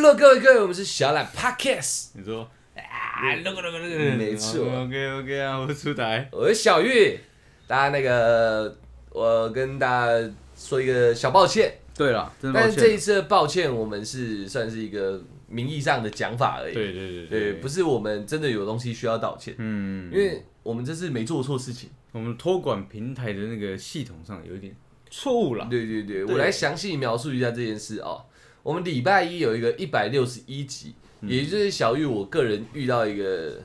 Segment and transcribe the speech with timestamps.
[0.00, 6.28] Hello，各位各位，我们是小懒 Podcast，你说啊，那个那个那个，没错 OK OK 啊，我出台。
[6.30, 7.18] 我是小玉。
[7.66, 8.78] 大家那个，
[9.10, 12.96] 我跟大家说一个小抱歉，对了，真的抱但是这一。
[12.96, 16.74] 次的抱歉，我们是算是一个名义上的讲法而已。
[16.74, 21.90] 对对对对，不是我们真的有东西需要道歉，嗯，因为我们这次没做错事情。
[22.12, 24.72] 我们托管平台的那个系统上有一点
[25.10, 25.66] 错误了。
[25.68, 28.24] 对对对，对我来详细描述一下这件事哦。
[28.68, 33.58] 我们礼拜一有一个一百六十一集，嗯也就是小玉我个人遇到一个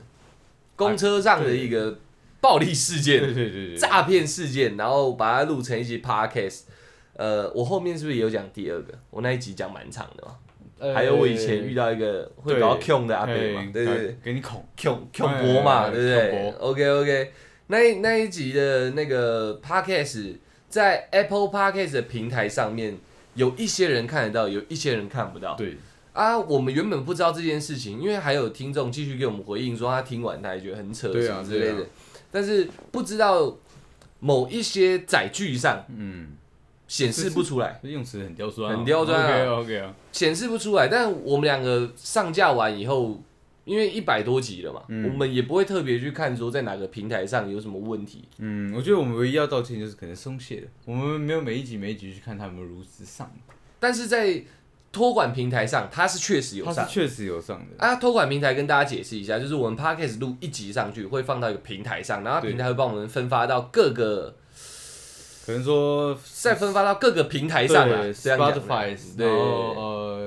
[0.76, 1.98] 公车上的一个
[2.40, 3.20] 暴力事件。
[3.20, 6.60] 对对对对，诈骗事件，然后把它录成一集 podcast。
[7.16, 8.94] 呃，我后面是不是也有讲第二个？
[9.10, 10.36] 我那一集讲蛮长的嘛。
[10.78, 14.66] 呃还有我以前遇到一个会搞 Q 的阿伯嘛，对对对给你恐。
[14.74, 17.30] ，Q Q 博嘛，哎对不对？OK OK，
[17.66, 20.36] 那一那一集的那个 podcast
[20.70, 22.96] 在 Apple Podcast 的平台上面，
[23.34, 25.54] 有一些人看得到，有一些人看不到。
[25.54, 25.76] 对，
[26.12, 31.86] 啊，我们原本不知道这件事情，因为还有听众继续给我们回应说他听完他也觉得很扯对啊什么之类的，
[32.30, 33.56] 但是不知道
[34.20, 36.32] 某一些载具上嗯，
[36.88, 39.26] 显示不出来，用词很刁钻啊，很刁钻啊。
[39.26, 40.88] OK OK 啊，显示不出来。
[40.88, 43.20] 但我们两个上架完以后，
[43.64, 48.24] 因为一百多集了嘛，嗯我们也不会特别去看说在哪个平台上有什么问题。
[48.38, 53.30] 嗯，我觉得我们唯一要道歉就是可能松懈了，我们没有每一集每一集去看他们如实上，
[53.80, 54.42] 但是在
[54.92, 56.90] 托管平台上，它是确实有上它是。
[56.90, 57.84] 确实有上的。
[57.84, 64.36] 啊，托管平台跟大家解释一下，就是我们 podcast 录一集上去，会放到一个平台上，然后平台会帮我们分发到各个
[65.44, 68.02] 可能说再分发到各个平台上啊，
[69.16, 69.28] 对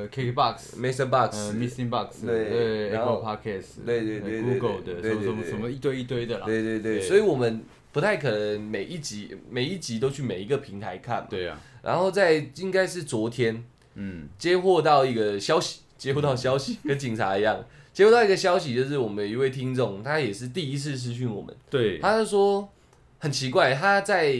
[0.01, 0.55] 呃 KKBox。
[0.77, 0.99] ，Mr.
[0.99, 6.45] 呃 Box，，Missing Box，对对然后，Apple Podcast，对对对对 Google 的，什么什么什么一堆一堆的啦。
[6.45, 11.27] 对对对，所以我们不太可能每一集每一集都去每一个平台看嘛。
[11.29, 13.63] 对啊，然后在应该是昨天
[13.95, 22.69] 嗯，接获到一个消息，接获到消息跟警察一样，接获到一个消息，就是我们一位听众，他也是第一次私讯我们，对，他就说
[23.17, 24.35] 很奇怪，他在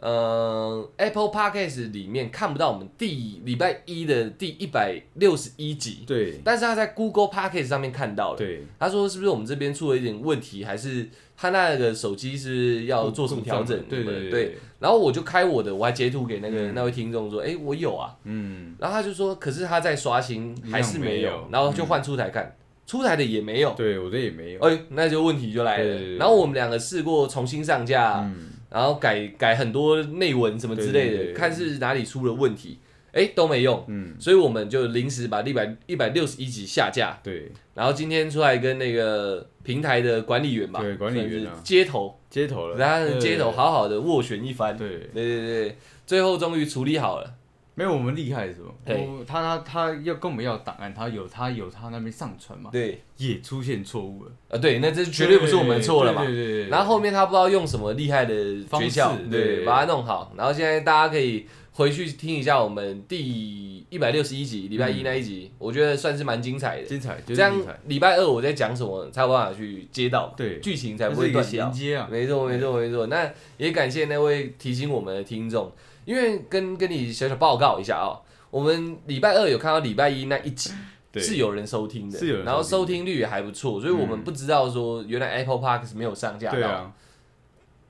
[0.00, 8.38] 呃 Apple Podcast 里面看不到我们第礼拜一的第一百六十一集，对但是他在 Google Podcast 上面看到了。
[8.38, 13.76] 对，他说是不是我们这边出了一点问题，还是他那个手机是要做什么调整？
[13.88, 18.14] 对对对。，然后我就开我的，我还截图给那个、嗯那位听众说，哎、我有啊。
[18.22, 23.72] 嗯，然后他就说，可是他在刷新还是没有，然后就换出台看，出台的也没有。
[23.72, 24.60] 对我的也没有。
[24.60, 25.84] 哎、那就问题就来了。
[25.84, 32.78] 对对对然后我们两个试过重新上架，嗯，然后改改很多内文什么之类的，对对对看是哪里出了问题，
[33.12, 33.84] 哎、都没用。
[33.88, 41.50] 嗯，所以我们就临时把一百一百六十一集下架，对，然后今天出来跟那个平台的管理员吧，对管理员啊。
[41.52, 44.88] 算是街头，街头了，然后街头好好的斡旋一番，对。
[44.88, 47.34] 对对对，最后终于处理好了。
[47.78, 48.74] 没有我们厉害是什么？
[48.84, 56.24] 对我他他他要跟我们要档案，他有他有他那边上传嘛，对，也出现错误了，呃，对，那这绝对不是我们错了嘛。
[56.24, 56.68] 对对对对。
[56.70, 58.34] 然后后面他不知道用什么厉害的
[58.68, 59.00] 方，式
[59.30, 60.32] 对，对把它弄好。
[60.36, 66.84] 然后现在大家可以回去听一下我们第一百六十一集礼拜一那一集，我觉得算是蛮精彩的。
[66.84, 71.72] 精彩，这样精彩，礼拜二我在讲什么，才有办法去接到，对剧情才不这是一个会断掉衔。
[71.72, 73.06] 接啊，没错，没错，没错。
[73.06, 75.72] 那也感谢那位提醒我们的听众，
[76.08, 78.16] 因为跟跟你小小报告一下啊、
[78.50, 80.70] 我们礼拜二有看到礼拜一那一集
[81.16, 86.94] 是有人收听的，是然后收听率也还不错，所以我们不知道说原来 Apple Park 是没有上架到，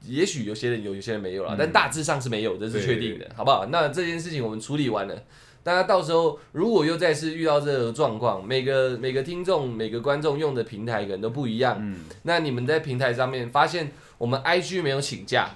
[0.04, 1.56] 也许有些人有，有些人没有了，嗯。
[1.56, 3.66] 但大致上是没有，这是对确定的，好不好？
[3.66, 5.14] 那这件事情我们处理完了。
[5.62, 15.50] 大家到时候如果又再次遇到这个状况，每个每个听众、每个观众用的平台可能都不一样，嗯，那你们在平台上面发现我们 IG 没有请假，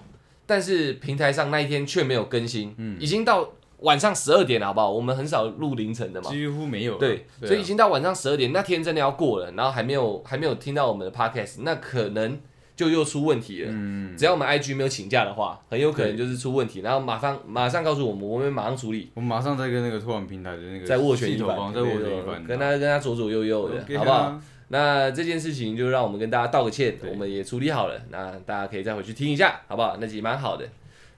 [0.47, 2.97] 但是平台上那一天却没有更新，嗯。
[3.01, 3.49] 已经到
[3.79, 4.91] 晚上十二点了，好不好？
[4.91, 7.47] 我们很少录凌晨的嘛，几乎没有了，对，啊。
[7.47, 12.39] 所以已经到晚上十二点，那天真的要过了，然后还没有还没有听到我们的 Podcast，那可能
[12.77, 13.69] 就又出问题了。
[13.73, 23.99] 嗯，只要我们 IG 没有请假的话，很有可能就是出问题，然后马上马上告诉我们，我们马上处理，我们马上再跟那个托管平台的那个再斡旋一番，系统方再斡旋一番，跟他跟他左左右右的 OK 啊。
[23.99, 24.41] 好不好？？
[24.73, 29.99] 那这件事情就让我们跟大家道个歉，我们也处理好了，那大家可以再回去听一下，好不好？
[30.01, 30.67] 那集蛮好的。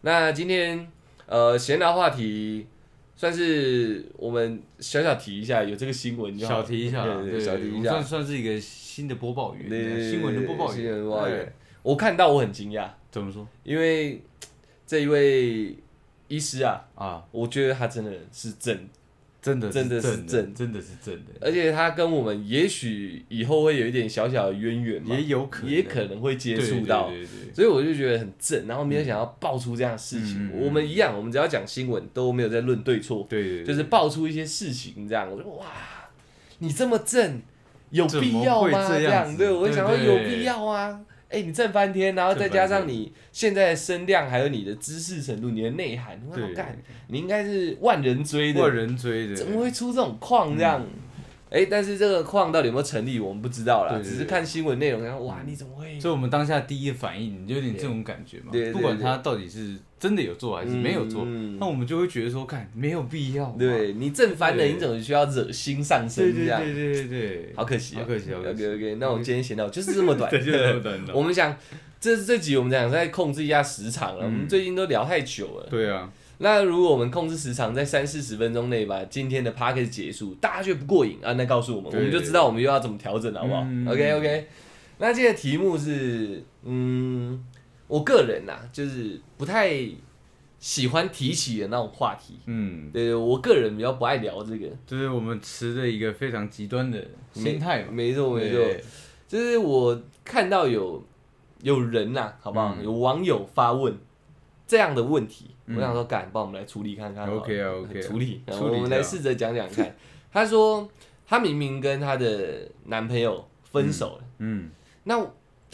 [0.01, 0.91] 那今天
[1.27, 2.67] 呃闲聊话题
[3.15, 11.53] 算是我们小小提一下，有这个新闻就好小提一下小提一下算，算是一个新的播报员，新闻的播报新员，闻播报员。
[11.85, 14.21] 我看到我很惊讶，怎么说因为
[14.85, 15.77] 这一位
[16.27, 17.25] 医师啊，啊？
[17.31, 18.77] 我觉得他真的是正，
[19.45, 27.11] 真的真的是正正真的是正的，而且他跟我们也许以后会有一点小小的渊源嘛，也有可能也可能会接触到。
[27.11, 30.51] 对对对对所以我就觉得很正，然后没有想要爆出这样的事情。
[30.59, 35.31] 我们一样，我们只要讲新闻都没有在论对错，对就是爆出一些事情这样。
[35.31, 35.67] 我就哇，
[36.61, 37.43] 你这么正，
[37.91, 38.89] 有必要吗？
[38.89, 40.99] 这样对，我会想说有必要啊。
[41.35, 46.79] 哎、你震翻天，然后再加上你现在的声量，还有你的知识程度、你的内涵，我干，
[47.09, 50.81] 你应该是万人追的，万人追的，怎么会出这种矿这样？
[51.51, 56.01] 哎、但是这个矿到底有没有成立，我们不知道啦，只是看新闻内容，然后哇，你怎么会？
[56.01, 61.57] 所以我们当下第一反应，你就有点这种感觉嘛不管他到底是真的有做还是没有做，嗯。
[61.59, 63.55] 那我们就会觉得说，看没有必要嘛。
[63.59, 66.33] 对你正翻了，你怎么需要惹心上对对。
[66.35, 66.61] 身这样？
[66.61, 68.67] 对对对对，好可惜、啊，好可惜好可惜。
[68.67, 71.57] OK OK，那我们今天闲聊就是这么短， 这么短 我们想，
[71.99, 74.27] 这这集我们想再控制一下时长了，嗯。
[74.27, 75.67] 我们最近都聊太久了。
[75.71, 83.89] 对啊，那如果我们控制时长在三四十分钟内把今天的 p a c k a g e 结束，大家觉得不过瘾啊，那告诉我们，我对们就知道我们又要怎么调整了，好不好、嗯。
[83.89, 84.47] O k OK。
[84.99, 87.43] 那今天的题目是，嗯，
[87.87, 89.73] 我个人呐、就是不太
[90.59, 92.39] 喜欢提起的那种话题。
[92.47, 94.69] 嗯，对，我个人比较不爱聊这个。
[94.87, 97.89] 就是我们持着一个非常极端的心态嘛。
[97.93, 98.65] 没错没错，
[99.29, 101.05] 就是我看到有
[101.63, 102.75] 有人呐、好不好？
[102.79, 103.95] 嗯有网友发问
[104.67, 107.29] 这样的问题，嗯我想说，敢，帮我们来处理看看。
[107.29, 109.95] OK 啊 OK 啊处理，我们来掉试着讲讲看。
[110.33, 110.89] 他说，
[111.27, 114.71] 他明明跟他的男朋友分手了，嗯，
[115.05, 115.25] 那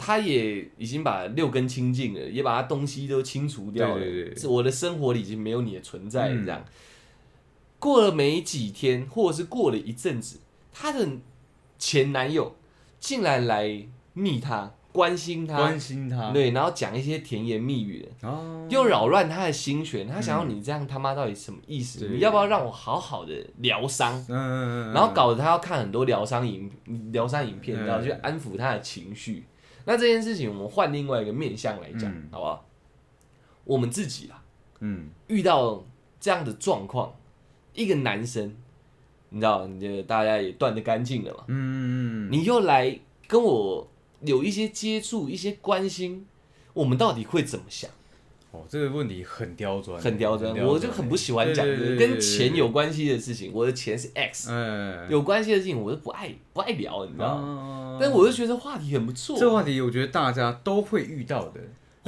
[0.03, 6.65] 他也已经把六根清净了，也把他东西都清除掉了，对对对是我的生活里已经没有你的存在了，嗯这样。
[7.77, 10.39] 过了没几天，或者是过了一阵子，
[10.73, 11.07] 她的
[11.77, 12.55] 前男友
[12.99, 20.07] 竟然来密她，关心她关，心他，对，然后讲一些甜言蜜语的，哦，又扰乱她的心弦。
[20.07, 21.99] 他想要你这样他妈到底什么意思？
[21.99, 24.13] 对你要不要让我好好的疗伤？
[24.29, 26.69] 嗯，嗯，嗯然后搞得他要看很多疗伤影
[27.11, 29.45] 疗伤影片，嗯然后去安抚他的情绪。
[29.85, 32.65] 那这件事情，我们换另外一个面向来讲，嗯好不好？
[33.63, 34.43] 我们自己啊，
[34.79, 35.83] 嗯，遇到
[36.19, 37.13] 这样的状况，
[37.73, 38.55] 一个男生，
[39.29, 43.87] 你知道，你就大家也断的干净了嘛，嗯嗯嗯，你又来跟我
[44.21, 46.25] 有一些接触、一些关心，
[46.73, 47.89] 我们到底会怎么想？
[48.51, 53.49] 哦，这个问题很刁钻，很刁钻，我就很不喜欢讲跟钱有关系的事情。
[53.53, 57.43] 我的钱是 X，嗯，有关系的事情我都不爱不爱聊，你知道吗？
[57.43, 57.97] 哦。
[58.01, 61.61] 但我就觉得话题很不错，这个话题，我觉得大家都会遇到的，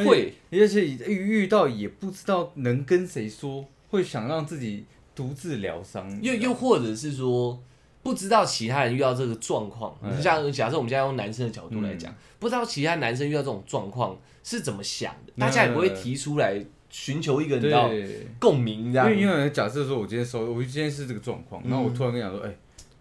[0.03, 4.85] 会，而且遇遇到也不知道能跟谁说，会想让自己
[5.15, 7.57] 独自疗伤，又又或者是说，
[8.01, 10.21] 不知道其他人遇到这个状况，嗯。
[10.21, 19.37] 像假设我们现在用男生的角度来讲，不知道其他男生遇到这种状况是怎么想的，嗯大家也不会提出来寻求一个你知道对，共鸣这因为因样。
[19.39, 22.51] 为假设说我今天收，我今天是这个状况，嗯然后我突然跟你讲说，哎，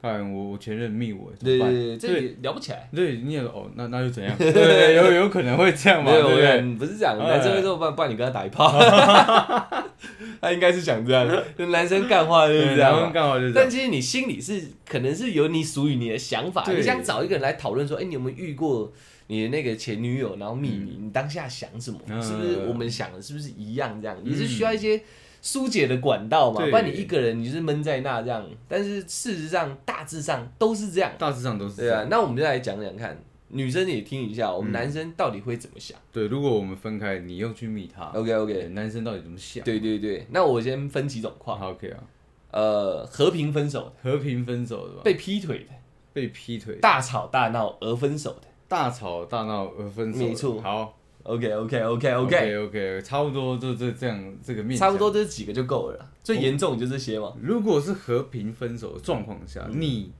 [0.00, 1.58] 看我我前任密我，怎对？
[1.58, 2.88] 对对，这也聊不起来。
[2.94, 4.34] 对，你也说哦，那那又怎样？
[4.38, 6.62] 对，有有可能会这样嘛，对不对？
[6.78, 8.72] 不是这样，哎男生会说不然不然你跟他打一炮，
[10.40, 13.12] 他应该是想这样，就男生干话就是对，这样嘛然后。
[13.12, 18.92] 刚好就是但其实你心里是可能是有你属于你的想法，你想找一个人来讨论说，哎、你有没有遇过
[19.32, 21.98] 你的那个前女友，然后密你，你当下想什么？
[22.06, 23.98] 嗯是不是我们想的是不是一样？
[24.02, 25.00] 这样也是需要一些
[25.40, 28.46] 疏解的管道嘛，不然你一个人你就是闷在那这样。
[28.68, 33.18] 但是事实上大致上都是这样，大致上都是这样。，对啊那我们就来讲讲看，
[33.48, 39.64] 女生也听一下，我们嗯男生到底会怎么想对，如果我们分开，你又去密他？OK OK，男生到底怎么想？
[39.64, 42.04] 对对对，那我先分几种况，好，OK 啊，
[42.50, 45.00] 呃，和平分手，和平分手的吧？
[45.02, 45.74] 被劈腿的，
[46.12, 48.51] 被劈腿，大吵大闹而分手的。
[48.72, 50.58] 大吵大闹而分手的，没错。
[50.62, 50.98] 好。
[51.24, 55.08] OK OK OK OK，，OK OK，差不多就这这样这个面，差不多。
[55.10, 56.10] 这几个就够了。
[56.24, 57.32] 最严重就这些嘛。
[57.40, 60.10] 如果是和平分手的状况下，你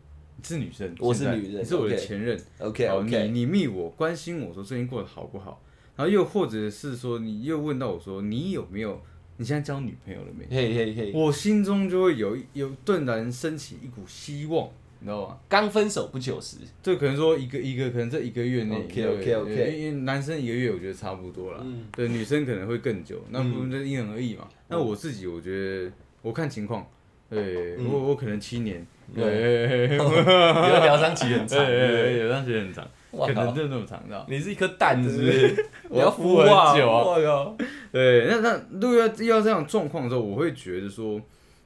[0.45, 5.61] 是女生，嗯我是女人你是我的前任，OK 好，你 OK，你密我，关心我说最近过得好不好，
[5.97, 9.01] 然后又或者是说你又问到我说你有没有，
[9.39, 10.47] 你现在交女朋友了没？
[10.49, 14.69] 嘿嘿嘿，我心中就会有一有顿然升起一股希望，
[15.05, 15.37] 你知道吗？
[15.49, 24.47] 刚分手不久时，这可能说一个一个，可能这一个月内男生一个月我觉得差不多了，嗯对，女生可能会更久，那不就因人而异嘛。
[24.69, 25.91] 那我自己我觉得
[26.23, 26.87] 我看情况，
[27.29, 34.25] 对嗯我我可能七年，对对， 你的疗伤期很长，对对不对有段时间很长，哇可能就那么长，知道？
[34.29, 35.67] 你是一颗蛋是不是？
[35.91, 37.57] 我你要孵孵很化久啊我靠！
[37.91, 41.21] 对，那那如果要遇到这样的状况的时候，我会觉得说，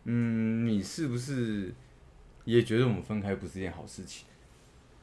[0.07, 1.73] 嗯，你是不是
[2.47, 4.27] 也觉得我们分开不是一件好事情？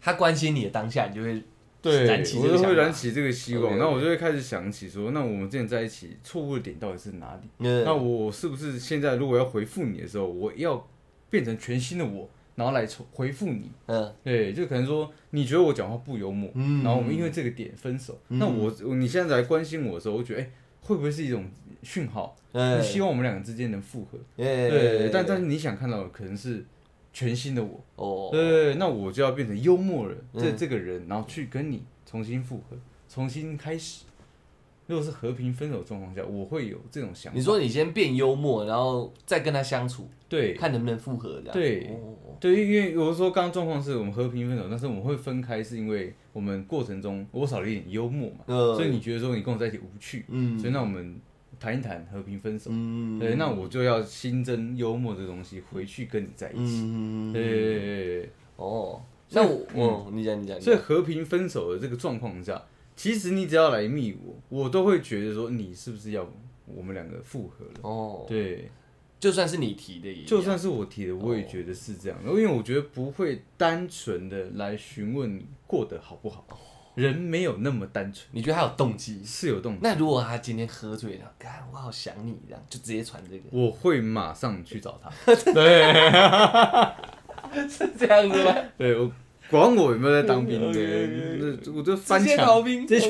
[0.01, 1.41] 他关心你的当下，你就会
[1.81, 7.47] 对，燃起这我就会个燃起这个希望，那我就会开始想起说，那我们之前在一起错误的点到底是哪里？
[7.59, 10.89] 嗯那我是不是现在如果要回复你的时候，我要
[11.29, 13.71] 变成全新的我，然后来重回复你？
[13.87, 20.49] 嗯对，就可能说你觉得我讲话不幽默，嗯然后我们因为这个点分手，嗯那我你现在来关心我的时候，我觉得哎、
[20.81, 21.45] 会不会是一种
[21.81, 22.35] 讯号？
[22.51, 24.17] 嗯希望我们两个之间能复合？
[24.37, 26.63] 对对，但但是你想看到的可能是
[27.13, 27.79] 全新的我。
[27.95, 32.75] 哦，对，那我就要变成幽默人，这嗯这个人，然后去跟你重新复合，
[33.07, 34.03] 重新开始。
[34.85, 37.37] 如果是和平分手的状况下，我会有这种想法。
[37.37, 41.53] 你说你先变幽默，然后再跟他相处，对看能不能复合这样。
[41.53, 51.15] 对哦对，因为我说刚刚状况是我们和平分手，但是我们会分开，是因为我们过程中我少了一点幽默嘛，呃所以你觉得说你跟我在一起无趣，嗯所以那我们
[51.63, 52.69] 谈一谈和平分手。
[52.73, 56.81] 嗯对，那我就要新增幽默这东西回去跟你在一起。
[56.83, 58.29] 嗯对对对对对。
[58.57, 62.61] 哦，那我哦，你讲你讲，所以和平分手的这个状况下，
[62.97, 66.29] 其实你只要来密我，我都会觉得说你是不是要
[66.65, 67.79] 我们两个复合了？
[67.81, 68.69] 哦，对，
[69.19, 76.45] 就算是你提的也，就算是我提的，我也觉得是这样，因为我觉得不会单纯的来询问你过得好不好，
[76.95, 79.23] 人没有那么单纯，你觉得他有动机？
[79.25, 79.79] 是有动机。
[79.81, 85.09] 那如果他今天喝醉了，干我好想你，这样就直接传这个，我会马上去找他。
[85.53, 85.93] 对，
[87.67, 88.55] 是这样子吗？
[88.77, 89.11] 对我
[89.49, 90.79] 管我有没有在当兵的，
[91.39, 93.09] 那我就翻墙逃兵，直接去。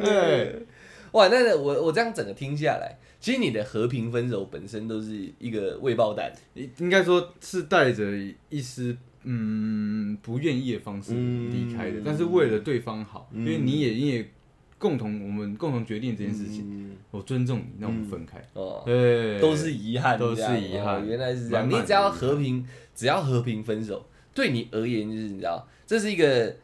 [0.00, 0.66] 对，
[1.12, 6.32] 哇，那我我这样整个听下来，其实你的和平分手本身都是一个未爆弹，
[6.78, 8.04] 应该说是带着
[8.48, 14.30] 一丝嗯不愿意的方式离开的，嗯但是为了对方好，嗯因为你也你也
[14.78, 18.42] 共同我们共同决定这件事情，情我尊重你，那我们分开。
[18.52, 21.68] 哦，对，都是遗憾，都是遗憾哦原来是这样。
[21.68, 26.56] 你只要和平，只要和平分手，对你而言就是你知道，这是一个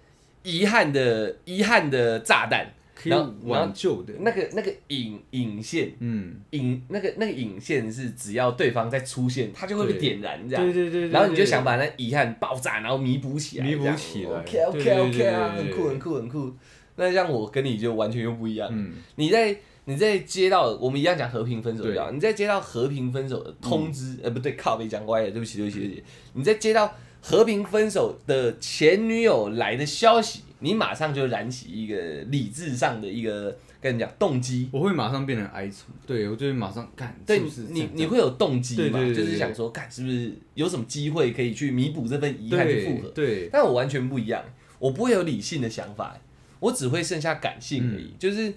[0.43, 2.73] 遗憾的遗憾的炸弹。
[3.01, 4.13] 可以然后挽救的。
[4.21, 10.65] 那个那个引引线嗯，引那个那个引线是只要对方再出现，它就会被点燃这样。
[10.65, 16.53] 对对对，对然后你就想把把那遗憾爆炸，然后弥补起来，弥补起来 OK OK OK 啊，很酷很酷很酷。
[16.97, 18.69] 那像我跟你就完全又不一样。
[18.71, 26.05] 嗯你在你在接到我们一样讲和平分手对吧，你在接到和平分手的通知，呃不对，靠背讲歪了，对不起对不起对不起。
[26.35, 31.97] 你在接到和平分手的前女友来的消息，你马上就燃起一个
[32.29, 34.69] 理智上的一个跟你讲动机。
[34.73, 38.99] 我会马上变成哀愁，对我就会马上干，对是是你你会有动机嘛？
[39.01, 43.09] 就是想说，干是不是有什么机会可以去弥补这份遗憾去复合？
[43.09, 44.43] 对对，但我完全不一样，
[44.79, 46.17] 我不会有理性的想法，
[46.61, 48.15] 我只会剩下感性而嗯已。
[48.19, 48.53] 就是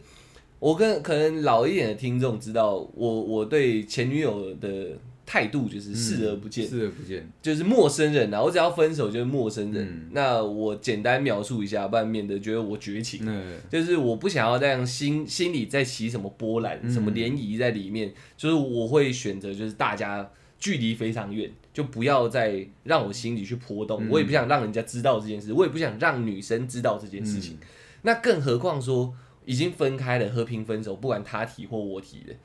[0.60, 4.98] 我跟可能老一点的听众知道，我我对前女友的
[5.34, 8.40] 态度就是视而不见，视而不见，就是陌生人啊。
[8.40, 9.84] 我只要分手就是陌生人。
[9.84, 13.26] 嗯那我简单描述一下，不然免得觉得我绝情。
[13.26, 24.06] 那就是我不想要这样心心里在起什么波澜、嗯什么涟漪在里面，就是我会选择就是大家距离非常远，就不要再让我心里去波动。
[24.06, 27.58] 嗯我也不想让人家知道这件事，我也不想让女生知道这件事嗯情。
[28.04, 29.12] 那更何况说
[29.46, 32.36] 已经分开了，和平分手，不管他提或我提的，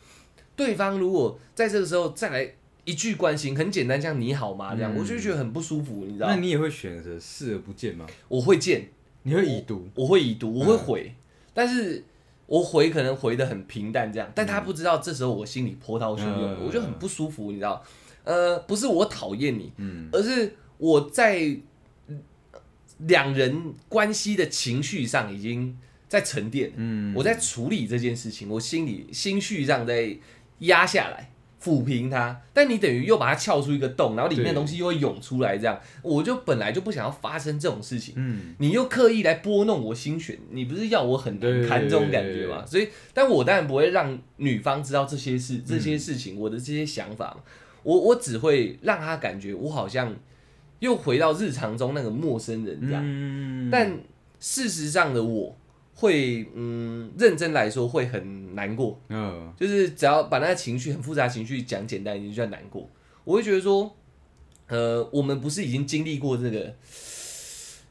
[0.57, 2.54] 对方如果在这个时候再来
[2.88, 6.37] 一句关心，很简单，像你好吗这样，嗯我就觉得很不舒服，你知道那？
[6.37, 8.07] 你也会选择视而不见吗？
[8.28, 8.88] 我会见。
[9.25, 11.14] 你会已读，我会已读，我会嗯回，
[11.52, 12.02] 但是
[12.47, 17.85] 我回可能回的很平淡这样，但他不知道这时候我心里波涛汹涌，嗯我就很不舒服，你知道？
[18.25, 21.54] 呃，不是我讨厌你，嗯而是我在
[22.07, 22.14] 呃
[23.00, 25.76] 两人关系的情绪上已经
[26.09, 30.16] 在沉淀，嗯我在处理这件事情，我心里心绪上在
[30.61, 31.30] 压下来。
[31.62, 35.79] 抚平它，但你等于又把它撬出一个洞，然后里面的东西又会涌出来，这样。
[36.03, 38.55] 我就本来就不想要发生这种事情，嗯。
[38.59, 42.65] 你又刻意来拨弄我心弦，你不是要我很难堪这种感觉吗？
[42.65, 47.43] 所以，但我当然不会让女方知道这些事、这些事情，我的这些想法嘛。
[47.83, 50.15] 我我只会让她感觉我好像
[50.79, 53.03] 又回到日常中那个陌生人这样。
[53.05, 53.69] 嗯。
[53.71, 53.99] 但
[54.38, 55.57] 事实上的我
[56.00, 59.00] 会，嗯，认真来说会很难过。
[59.09, 62.88] 嗯就是只要把那个情绪很复杂的情绪讲简单一点，就叫难过。
[63.25, 63.97] 我会觉得说，
[64.69, 66.73] 呃，我们不是已经经历过这个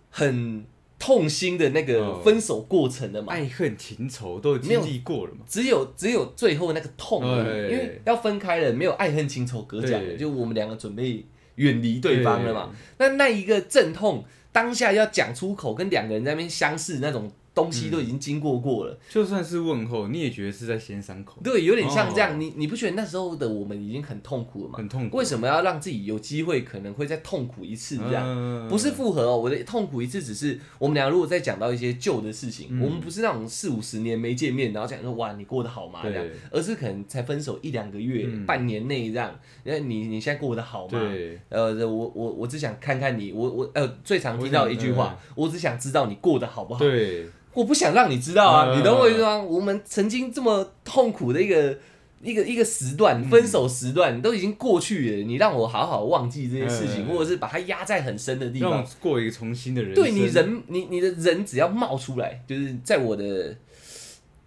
[0.09, 0.65] 很
[0.97, 3.33] 痛心的那个哦分手过程了吗？
[3.33, 12.73] 爱恨情仇都经历过了嘛，只有只有最后那个痛而已，因为要分开了，没有爱恨情仇隔讲了，就我们两个准备远离对方了嘛。
[12.97, 14.23] 那那一个阵痛，
[14.53, 18.97] 当下要讲出口，跟两个人在那边相视那种东西都已经经过过了。
[19.09, 22.33] 就算是问候，你也觉得是在先伤口，对，有点像这样。
[22.33, 24.77] 哦你你不觉得那时候的我们已经很痛苦了吗？
[24.77, 25.17] 很痛苦。
[25.17, 28.23] 为什么要让自己有机会可能会再痛苦一次这样？
[28.27, 39.33] 嗯不是复合哦，我的痛苦一次只是我们俩如果再讲到一些旧的事情，嗯我们不是那种四五十年没见面，然后讲说哇你过得好吗这对样，而是可能才分手一两个月、嗯半年内这样，
[39.63, 40.99] 那你你现在过得好吗？
[40.99, 46.79] 对，呃，我我我只想看看你，我我呃最常听到一句话，嗯我只想知道你过得好不好。
[46.79, 47.25] 对，
[47.57, 49.39] 我不想让你知道啊，嗯你懂我意思吗？
[49.39, 51.75] 我们曾经这么痛苦的一个
[52.21, 58.85] 一个一个时段，分手时段都已经过去了，你让我好好忘记这些事情，嗯或者是把它压在很深的地方。
[58.99, 59.95] 过一个重新的人。
[59.95, 63.55] 对你人，你你的人只要冒出来，就是在我的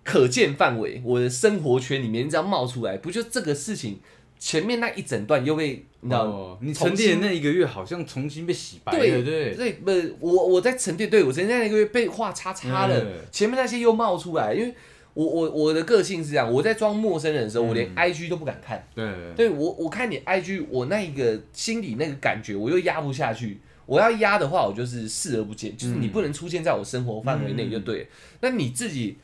[0.05, 3.99] 可见范围，我的生活圈里面，你只要冒出来，不就这个事情
[4.39, 6.25] 前面那一整段又被你知道？
[6.25, 9.91] 哦，你沉淀的那一个月好像重新被洗白了，对对对，不，
[10.21, 14.75] 我我在沉淀，对我沉淀那个月被画叉叉了，嗯前面那些又冒出来，因为
[15.15, 18.87] 我我我的个性是这样，我在装陌生人的时候，我连 IG 都不敢看。
[18.95, 23.61] 对对我，我看你 IG，我那一个心里那个感觉，我又压不下去。
[23.87, 28.07] 我要压的话，我就是视而不见，就是你不能出现在我生活范围内就对了。
[28.41, 29.19] 那你自己，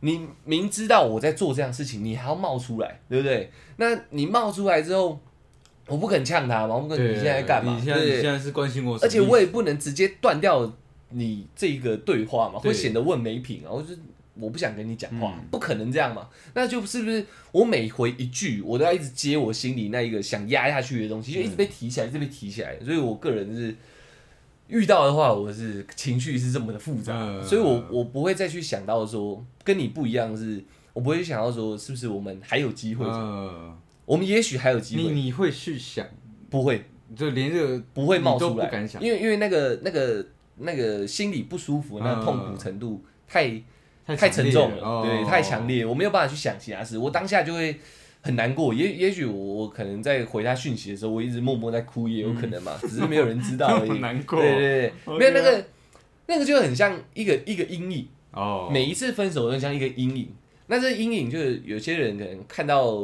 [0.00, 3.50] 你明知道我在做这样的事情，你还要冒出来，对不对？
[3.78, 5.20] 那你冒出来之后，
[5.86, 7.76] 我不肯呛他嘛，我不肯，你现在在干嘛？
[7.78, 10.72] 你现在你现在是关心我而，且我也不能直接断掉
[11.10, 13.70] 你这个对话嘛，会显得问没品啊。
[13.70, 13.88] 我就
[14.40, 16.28] 我不想跟你讲话，嗯不可能这样嘛。
[16.54, 22.76] 那就是不是我每回一句，我都要一直接我心里那一个想压下去的东西，就一直被提起来，一直被提起来。
[22.84, 23.74] 所以我个人是
[24.68, 30.64] 遇到的话，我是情绪是这么的复杂，嗯所以我我不会再去想到说跟你不一样是。
[30.94, 33.04] 我不会去想到说，是不是我们还有机会？
[33.04, 33.76] 嗯，
[34.06, 36.06] 我们也许还有机会，你你会去想，
[36.50, 36.84] 不会，
[37.16, 39.02] 就连这个不会冒你都出来，不敢想。
[39.02, 40.26] 因为因为那个那个
[40.58, 43.48] 那个心里不舒服，那个痛苦程度太、
[44.06, 45.02] 太强烈沉重了，哦。
[45.04, 47.76] 对，太强烈，我没有办法去想其他事，我当下就会
[48.20, 48.74] 很难过。
[48.74, 53.88] 也也许我我可能在回他讯息的时候，我一直默默在哭，也有可能嘛，只是没有人知道而已。
[53.96, 54.40] 很难过。
[54.40, 55.64] 对对对没有那个
[56.26, 60.28] 那个就很像一个一个阴影，哦，每一次分手都像一个阴影。
[60.66, 62.94] 那这阴影就是有些人可能看到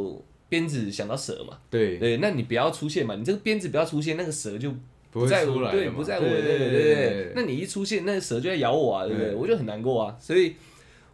[0.51, 4.71] 鞭子想到蛇嘛，对对，那你不要出现嘛，你这个鞭子不要出现，那个蛇就
[5.11, 7.33] 不会在我对，不在我的对对对对对。
[7.35, 9.35] 那你一出现，那个蛇就在咬我啊，对不对？
[9.35, 10.55] 我就很难过啊，所以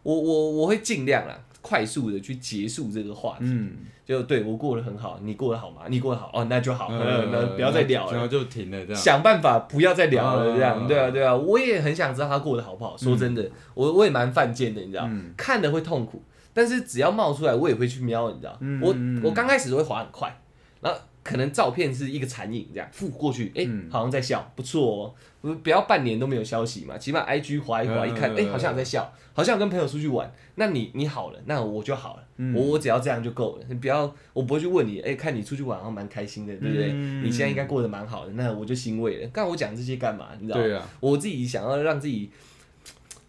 [0.03, 3.45] 我我我会尽量啊，快速的去结束这个话题。
[3.45, 3.71] 嗯，
[4.05, 5.83] 就对我过得很好，你过得好吗？
[5.89, 8.13] 你过得好哦，那就好，呃那不要再聊了。
[8.13, 12.97] 然后就停了这样，想办法不要再聊了，这样嗯对啊对啊，我也很想知道他过得好不好。
[12.97, 16.21] 说真的，我我也蛮犯贱的，你知道，嗯看的会痛苦，
[16.57, 18.59] 但是只要冒出来，我也会去瞄，你知道。
[18.81, 18.87] 我
[19.23, 20.35] 我刚开始都会滑很快，
[20.81, 25.13] 然后可能照片是一个残影这样附过去，哎、嗯好像在笑，不错哦。
[25.39, 30.29] 不不要半年都没有消息嘛，起码 IG 滑一滑嗯一看，哎、好像有在笑，好像跟朋友出去玩。
[30.55, 33.65] 那你你好了，那我就好了，嗯我我只要这样就够了。
[33.69, 36.89] 你不要，我不会去问你，哎、看你出去玩好像蛮开心的，对不对？
[36.91, 39.27] 嗯你现在应该过得蛮好的，那我就欣慰了。
[39.27, 40.29] 干我讲这些干嘛？
[40.39, 40.63] 你知道吗？
[40.63, 42.31] 对啊，我自己想要让自己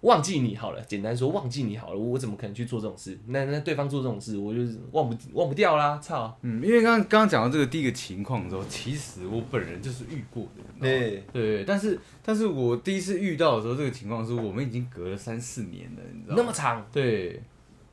[0.03, 3.19] 忘记你好了，简单说忘记你好了，我怎么可能去做这种事？
[3.27, 6.39] 那那对方做这种事，我就是忘不忘不掉啦，操！
[6.43, 16.43] 嗯，因为刚刚刚刚讲到这个第一个情况的时候，其实我本人就是遇过的，对对，但是但是我第一次遇到的时候，这个情况是我们已经隔了三四年了，你知道吗？
[16.43, 17.43] 那么长，对，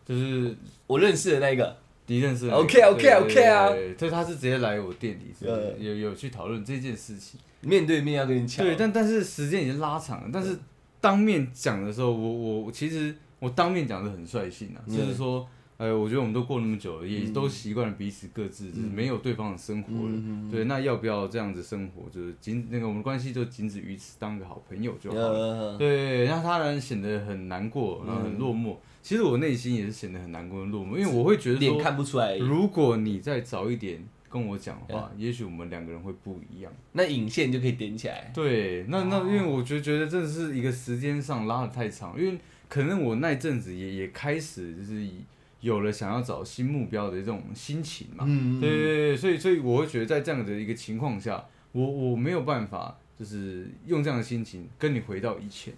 [0.06, 7.40] 就是我认识的那个，敌人是那个 OK，OK，OK 啊对对所以他是直接来我店里，是呃有有去讨论这件事情。
[7.62, 10.56] 面对面要跟你抢，对，但但是时间已经拉长了，但是
[11.06, 20.10] 当面讲的时候，我我我其实我当面讲的很率性啊，嗯就是说，呃，我觉得我们都过那么久了，也嗯都习惯了彼此各自，就是没有对方的生活了。
[20.10, 22.10] 嗯对，那要不要这样子生活？
[22.10, 25.30] 就是仅那个我们关系就仅止于此，当个好朋友就好了。
[25.30, 28.76] 呃，对，那他人显得很难过，然后很落寞。
[29.04, 34.04] 其实我内心也是显得很难过、很落寞，因为我会觉得脸说，看不出来，如果你再早一点
[34.36, 36.70] 跟我讲话，也许我们两个人会不一样。
[36.92, 38.30] 那引线就可以点起来。
[38.34, 45.08] 对，那那哦因为我觉觉得这是一个时间上拉的太长，因为可能我那一阵子也也开始就是
[45.62, 48.26] 有了想要找新目标的这种心情嘛。
[48.28, 55.74] 嗯对对对，所以所以我会觉得在这样的一个情况下，我我没有办法就是用这样的心情跟你回到以前。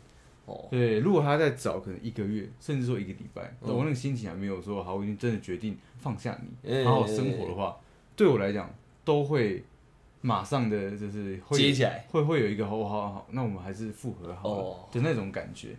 [0.45, 7.75] 哦，对，如果他在找可能一个月，甚至说一个礼拜，嗯我那个心情还没有说好，我已经真的决定放下你，嗯好好生活的话，
[8.17, 8.69] 对我来讲
[9.05, 9.63] 都会
[10.19, 12.05] 马上的就是会接起来。
[12.11, 15.69] 会会有一个好好好好，那我们还是复合好了哦的那种感觉。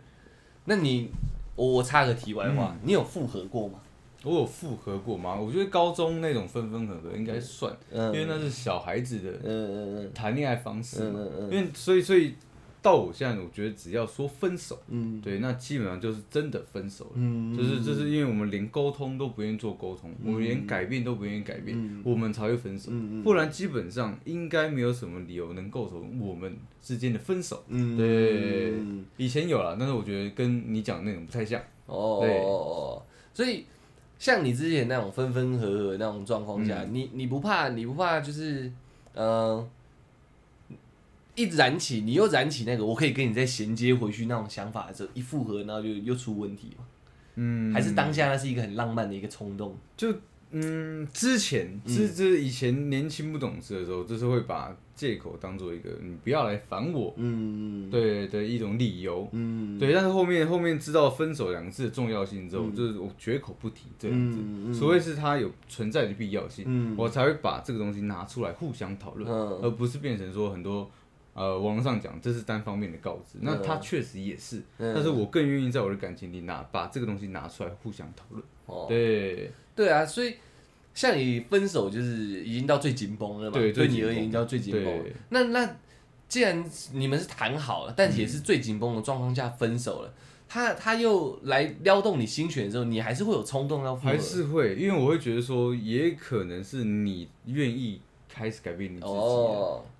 [0.65, 1.11] 那你，
[1.57, 3.81] 我我插个题外话，嗯你有复合过吗？
[4.25, 5.35] 我有复合过吗？
[5.35, 11.21] 我觉得高中那种分分合合应该算，嗯因为那是小孩子的嗯嗯谈恋爱方式嘛。
[11.21, 12.35] 嗯嗯因为所以所以
[12.81, 17.11] 到我现在，我觉得只要说分手，嗯对，那基本上就是真的分手了。
[17.15, 22.91] 嗯，就是就是因为我们连沟通都不愿意做沟通，我们连改变都不愿意改变，嗯我们才会分手。
[22.93, 27.65] 嗯嗯不然基本上应该没有什么理由能构成我们之间的分手。
[27.69, 31.61] 嗯对嗯以前有了，但是我觉得跟你讲的那种不太像。
[31.87, 33.65] 哦，对所以
[34.19, 38.71] 像你之前那种分分合合那种状况下，你你不怕你不怕就是
[39.15, 39.67] 呃
[41.39, 46.85] 一燃起你又燃起那个我可以跟你再衔接回去那种想法的时候，一复合然后就又出问题嘛？
[47.37, 49.77] 嗯，还是当下那是一个很浪漫的一个冲动？
[49.97, 50.13] 就
[50.51, 59.29] 嗯，之前之之以前年轻不懂事的时候，就是会把借口当做一个你不要来烦我，嗯，对的一种理由。
[59.33, 66.95] 嗯，对，但是后面后面知道分手两个字的重要性之后，就是我绝口不提这样子，嗯嗯除非是它有存在的必要性，嗯。
[66.97, 69.61] 我才会把这个东西拿出来互相讨论，嗯。
[69.63, 70.91] 而不是变成说很多
[71.39, 73.63] 呃网络上讲这是单方面的告知，那嗯。
[73.65, 74.93] 它确实也是，嗯。
[74.95, 78.43] 但是我更愿意在我的感情里拿把这个东西拿出来互相讨论。
[78.67, 80.35] 哦，对，对啊，所以
[80.93, 85.05] 像你分手就是已经到最紧绷了嘛，对你而言已经到最紧绷。
[85.29, 85.77] 那那
[86.29, 90.13] 既然你们是谈好了，但也是最紧绷的状况下分手了，
[90.47, 94.11] 他他又来撩动你心弦的时候，你还是会有冲动要复合。
[94.11, 99.13] 还是会，因为我会觉得说，也可能是你愿意开始改变你自己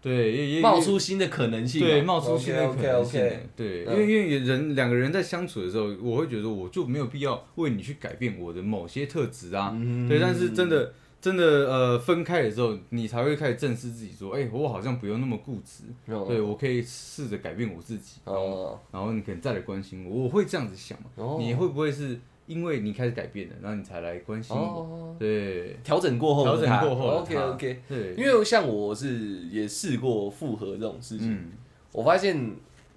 [0.01, 3.21] 对，也也冒出新的可能性嘛，对冒出新的可能性
[3.57, 3.93] 对，嗯。
[3.95, 10.07] 因为因为人两个人在相处的时候，我会觉得我就没有必要为你去改变我的某些特质啊，嗯。
[10.09, 16.25] 对，但是真的真的呃分开的时候，你才会开始正视自己，说，哎、我好像不用那么固执，哦。
[16.29, 18.79] 对我可以试着改变我自己，哦。
[18.93, 21.39] 然后你可能再来关心我，我会这样子想嘛，哦。
[21.41, 24.63] 你会不会是因为你开始改变了，然后你才来关心我？
[24.63, 25.77] 哦，对。
[25.85, 31.53] 调整过后调整过后 OK OK，对，因为像我是也试过复合这种事情，嗯，
[31.93, 32.57] 我发现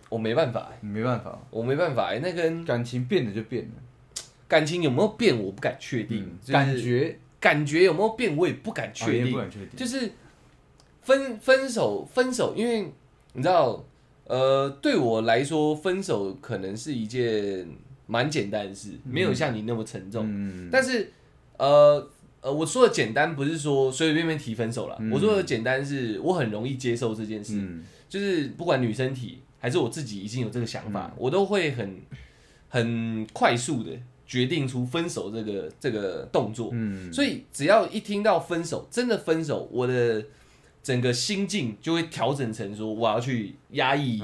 [0.10, 7.20] 我没办法、没办法，我没办法、欸，那跟感情变了就变了，感情有没有变，我不敢确定，感觉。
[7.42, 9.26] 感觉有没有变，我也不敢啊确定。
[9.26, 9.38] 也不。
[9.40, 10.12] 敢确定，就是
[11.02, 12.82] 分分手，分手，因为
[13.34, 13.84] 你知道，
[14.26, 17.68] 呃，对我来说，分手可能是一件
[18.08, 20.26] 蛮简单的事，没有像你那么沉重。
[20.28, 21.12] 嗯，但是，
[21.58, 22.10] 呃
[22.42, 25.12] 呃，我说的简单不是说随随便便提分手了，嗯。
[25.12, 27.84] 我说的简单是我很容易接受这件事，嗯。
[28.10, 30.92] 就是不管女生提还是我自己已经有这个想嗯。
[30.92, 32.00] 法，我都会很
[32.68, 33.92] 很快速的
[34.26, 36.72] 决定出分手这个这个动作。
[36.74, 40.26] 嗯，所以只要一听到分手，真的分手，我的
[40.84, 44.20] 整个心境就会调整成说我要去压抑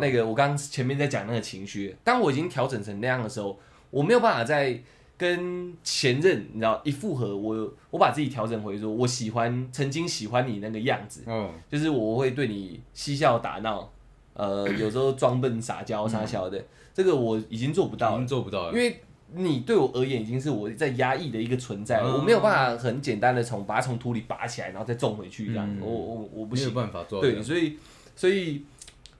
[0.00, 1.96] 那个我刚刚前面在讲那个情绪。
[2.04, 3.58] 当我已经调整成那样的时候，
[3.90, 4.80] 我没有办法再
[5.18, 13.88] 跟前任，你知道一复合，我我把自己调整回说，我喜欢曾经喜欢你那个样子，哦，就是我会对你嬉笑打闹，
[14.34, 18.26] 呃，有时候装笨撒娇傻笑的，这个我已经做不到了已经。
[18.26, 19.00] 做不到了，因为
[19.34, 22.14] 你对我而言已经是我在压抑的一个存在了，嗯。
[22.14, 25.80] 我没有办法很简单的从把它从土里拔起来，然后再种回去这样，嗯。
[25.80, 26.66] 我我我不行。
[26.66, 26.74] 没有。
[26.74, 27.78] 办法做对，样，所以
[28.14, 28.62] 所以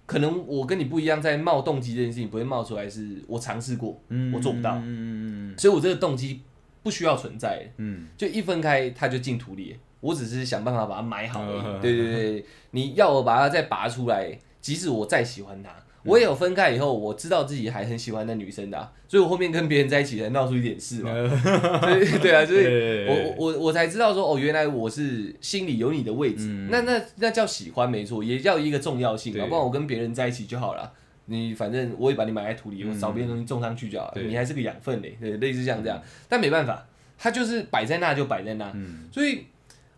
[0.06, 4.76] 可能我跟你不一样，在冒动机这件事情不会冒出来，是我尝试过，嗯我做不到。
[4.76, 6.40] 嗯嗯所以我这个动机
[6.82, 8.06] 不需要存在，嗯。
[8.16, 11.60] 就一分开它就进土里，我只是想办法把它埋好而已。
[11.64, 11.80] 嗯。
[11.80, 15.70] 对对对，你要我把它再拔出来，即使我再喜欢它。
[16.04, 21.12] 我也有分开以后，我知道自己还很喜欢那女生的啊、所以我后面跟别人在一起才闹出一点事嘛。
[21.12, 30.92] 对对啊，所以 我我我我才知道说哦，原来我是心里有你的位置，嗯那那那叫喜欢没错，也叫一个重要性啊，不然我跟别人在一起就好了。
[31.26, 36.02] 你反正我也把你埋在土里，我找别的东西种上去就好了，对你还是个养分嘞，对，类似像这样。
[36.28, 36.84] 但没办法，
[37.16, 39.46] 它就是摆在那就摆在那，嗯所以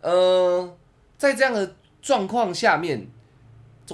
[0.02, 0.76] 呃，
[1.16, 3.06] 在这样的状况下面，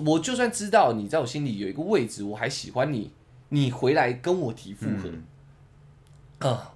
[0.06, 3.10] 我就算知道你在我心里有一个位置，我还喜欢你，
[3.48, 5.24] 你回来跟我提复合，嗯
[6.38, 6.74] 啊、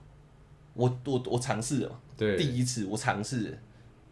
[0.75, 3.59] 我我我尝试了，对，第一次我尝试了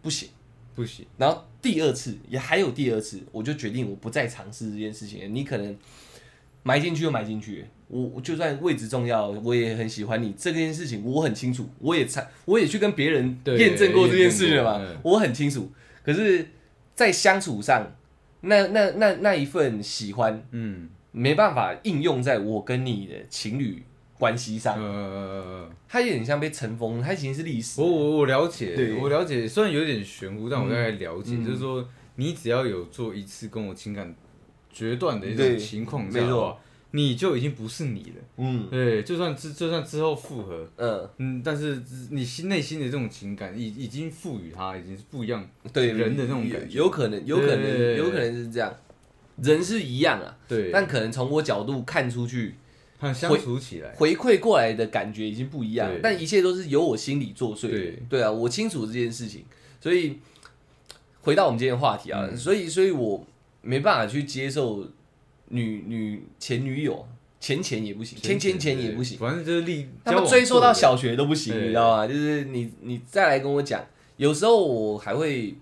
[0.00, 0.28] 不行，
[0.74, 5.34] 不行，然后第二次也还有第二次，我就决定我不再尝试这件事情。
[5.34, 5.76] 你可能
[6.62, 15.70] 埋进去就埋进去，我我就算位置重要，我也很喜欢你这件事情，我很清楚，我也参我也去跟别人对验证过这件事了嘛我很清楚。
[16.04, 16.48] 可是，
[16.94, 17.94] 在相处上，
[18.42, 20.90] 那那那那一份喜欢嗯。
[21.14, 23.82] 没办法应用在我跟你的情侣
[24.18, 27.82] 关系上，呃，它有点像被尘封，它已经是历史。
[27.82, 27.86] 我。
[27.86, 34.14] 我我了解，对我了解，虽然有点玄乎，但我大概了解，嗯就是说你只要有做一次跟我情感
[34.70, 36.18] 决断的一种情况下
[36.92, 38.16] 你就已经不是你了。
[38.36, 45.46] 嗯对，就算之就算之后复合，嗯，嗯，但是你心内心的这种情感已已经赋予他，已经是不一样。
[45.72, 48.74] 对人的那种感觉有有可能，有可能，有可能是这样。
[49.42, 52.54] 人是一样啊，对，但可能从我角度看出去，
[52.98, 53.90] 很相处起来。
[53.94, 55.90] 回馈过来的感觉已经不一样。
[56.02, 57.68] 但一切都是由我心里作祟的。
[57.68, 59.44] 对对啊，我清楚这件事情，
[59.80, 60.18] 所以
[61.22, 63.26] 回到我们今天的话题啊，嗯所以，所以我
[63.62, 64.86] 没办法去接受
[65.52, 67.06] 女女前女友，
[67.40, 69.28] 前前也不行，前前前也不行对。
[69.28, 69.86] 反正就是立。
[70.04, 72.06] 他们追溯到小学都不行，你知道吗？
[72.06, 73.84] 就是你你再来跟我讲，
[74.16, 75.54] 有时候我还会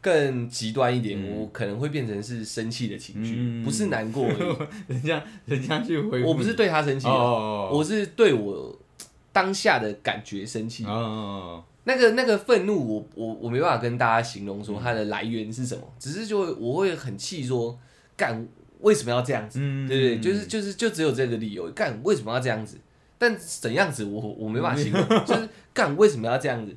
[0.00, 4.56] 更极端一点，嗯我可能会变成是生气的情绪，嗯不是难过而已。
[4.92, 7.26] 人家 人家去回我不是对他生气哦啊，
[7.68, 8.78] 哦我是对我
[9.32, 10.84] 当下的感觉生气。
[10.84, 17.76] 哦哦，那个那个愤怒我，我我没办法跟大家形容说它的来源是什么，只是就会我会很气说，
[18.16, 18.46] 干
[18.80, 19.58] 为什么要这样子？
[19.62, 22.76] 嗯对对，就是就是就只有这个理由，干为什么要这样子？
[23.18, 26.74] 但怎样子我我没办法形容， 就是干为什么要这样子？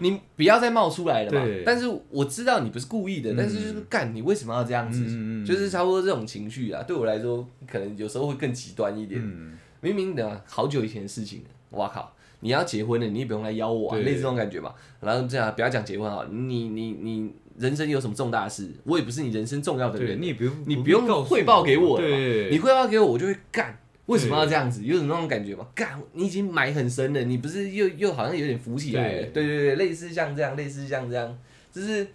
[0.00, 1.46] 你不要再冒出来了嘛！
[1.64, 5.04] 但是我知道你不是故意的，但是就是干你为什么要这样子？
[5.46, 9.20] 就是差不多这种情绪啊，对我来说可能有时候会更极端一点。
[9.24, 12.12] 嗯，明明的好久以前的事情了，哇靠！
[12.40, 14.74] 你要结婚了，你也不用来邀我、啊，类似这种感觉嘛。
[15.00, 23.78] 然后这样，不要讲结婚啊，你你你人生有什么重大事，我也不是你人生重要的人，你也不用你不用汇报给我的嘛对，你汇报给我，我就会干。
[24.06, 24.82] 为什么要这样子？
[24.84, 25.66] 有种那种感觉吗？
[25.74, 29.22] 干，你已经埋很深了，你不是又又好像有点浮起来了？
[29.28, 31.38] 对对对，类似像这样，类似像这样，
[31.72, 32.06] 就是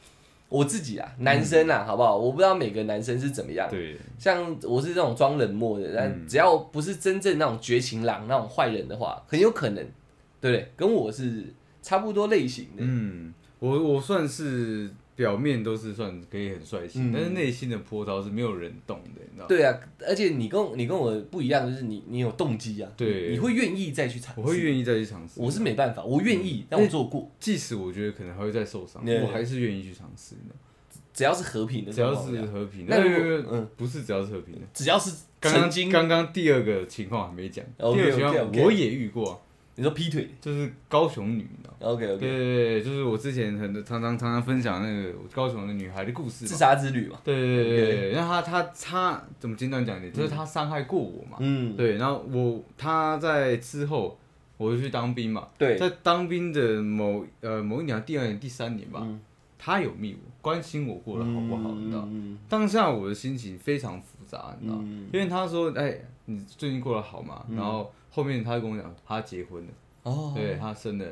[0.49, 2.17] 我自己啊，男生啊，好不好？
[2.17, 3.67] 我不知道每个男生是怎么样。
[3.69, 9.83] 对，像我是这种装冷漠的，但嗯只要不是真正那种绝情郎那种坏人的话，很有可能，
[10.41, 10.71] 对不对？
[10.75, 11.45] 跟我是
[11.81, 12.79] 差不多类型的。
[12.79, 19.45] 嗯，我我算是表面都是算可以很帅气，嗯但是内心的波涛是没有人懂的，你知道吗？
[19.49, 19.77] 对啊，
[20.07, 24.41] 而且你跟你跟我不一样，就是你你有动机啊，对你会愿意再去尝试。
[24.41, 25.41] 我会愿意再去尝试。
[25.41, 30.55] 我是没办法，我愿意，但我做过，即使我觉得可能还会再受伤，对我还是愿意去尝试的。
[31.11, 34.61] 只要是和平的只要是和平，那如果个嗯不是只要是和平的。
[34.71, 39.37] 只要是刚刚曾经，刚刚第二个情况还没讲，第二个情况我也遇过啊，
[39.77, 40.27] 你说劈腿？
[40.41, 46.57] 就是高雄女，你知道吗，OK 对 OK，对对，就是我之前很常常常常分享那个高雄的女孩的故事自嘛。
[46.59, 51.37] 杀之旅嘛，对对对对对，然后她她她怎么简单讲一点，就是她伤害过我嘛。
[51.39, 54.17] 嗯，对，然后我她在之后
[54.57, 59.19] 我就去当兵嘛，对，在当兵的某呃某一年、第二年、第三年吧，嗯。
[59.59, 62.01] 她有密我，关心我过得好不好，你知道？
[62.03, 62.07] 吗？
[62.11, 64.79] 嗯当下我的心情非常复杂，你知道？
[65.11, 67.43] 因为她说，哎，你最近过得好吗？
[67.49, 69.69] 然后后面他跟我讲，他结婚了，
[70.01, 71.05] 哦，对他生了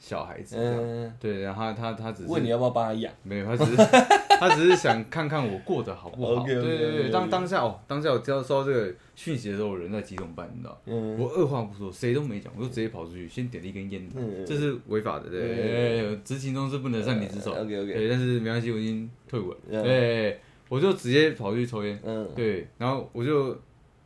[0.00, 0.74] 小孩子，这样。
[0.76, 3.76] 嗯，对，然后他他他只是问你要不要帮他养，没有，他只是
[4.40, 6.44] 他只是想看看我过得好不好。
[6.44, 11.16] 对对对，当当下哦，当下我接到收到这个讯息的时候，我人在急诊班，你知道，嗯。
[11.16, 17.54] 我二话不说，谁都没讲，我就直接跑出去，先点了一根烟，嗯这是违法的，对对对对，执勤中是不能擅离职守。
[17.64, 19.56] 对，但是没关系，我已经退伍了。
[19.68, 19.82] 嗯。
[19.84, 22.00] 对，我就直接跑去抽烟。
[22.02, 23.56] 嗯，对，然后我就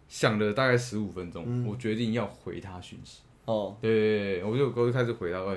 [0.09, 1.67] 想了大概十五分钟，嗯。
[1.67, 3.23] 我决定要回他讯息。
[3.45, 5.57] 哦，对，我就我就开始回他，哎，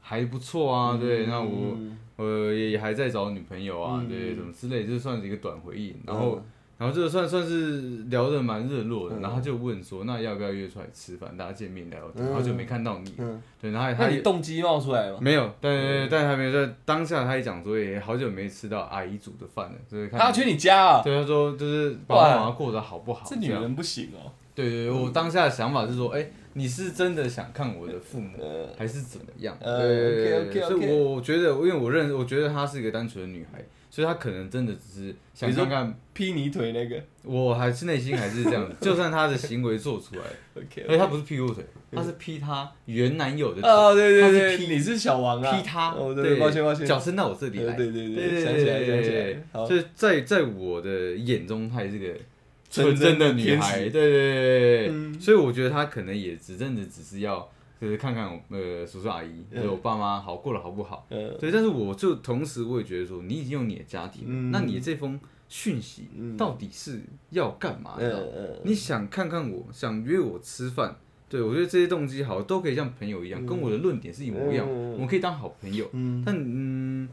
[0.00, 4.08] 还不错啊，对，那我嗯呃也也还在找女朋友啊，嗯。
[4.08, 5.94] 对，什么之类，就算是一个短回应。
[6.06, 6.44] 然后嗯
[6.78, 12.24] 然后这个算算是聊得蛮热络的，嗯然后他就问说，那要不要约出来吃饭，大家见面聊天？
[12.24, 15.18] 嗯好久没看到你，嗯，对，然后他那他你动机冒出来吗？
[15.20, 21.02] 没有，对对对，但还没有在当下，他也讲说，也好久没吃到阿姨煮的饭了，所以看他要去你家啊？
[21.02, 23.20] 对，他说就是爸爸妈妈过得好不好？
[23.20, 24.30] 样这女人不行哦。
[24.54, 29.56] 对对对，我当下的想法是说，哎、你是真的想看我的父母， 呃，还是怎么样？
[29.60, 37.02] 呃对对对 OK，OK，OK 所以我我觉得，因为我认，我觉得她是一个单纯的女孩，所以他可能真的只是想看看，劈你腿那个。
[37.22, 40.22] 我还是内心还是这样子， 就算他的行为做出来
[40.54, 49.66] ，，OK，而且她不是劈我腿，他是劈他原男友的腿，哦，对他是对对，劈你是小王啊，劈他，哦，对，抱歉抱歉，脚伸到我这里来，对对对对想起来对想起来对，好。
[49.66, 52.06] 所以在在我的眼中，她也是个
[52.70, 57.46] 纯纯真的女孩，对对对所以我觉得她可能也只真的只是要
[57.80, 67.94] 就是看看我呃叔叔阿姨，嗯对我爸妈好过得好不好，嗯，对，但是我就同时我也觉得说，你已经有你的家庭，嗯那你这封讯息嗯到底是要干嘛？
[67.98, 70.96] 你知道吗呃你想看看我，想约我吃饭。
[71.30, 75.86] 对，我觉得这些动机好，都可以像朋友一样，跟我的论点是一模一样，嗯我们可以当好朋友。
[75.92, 77.06] 嗯，但嗯，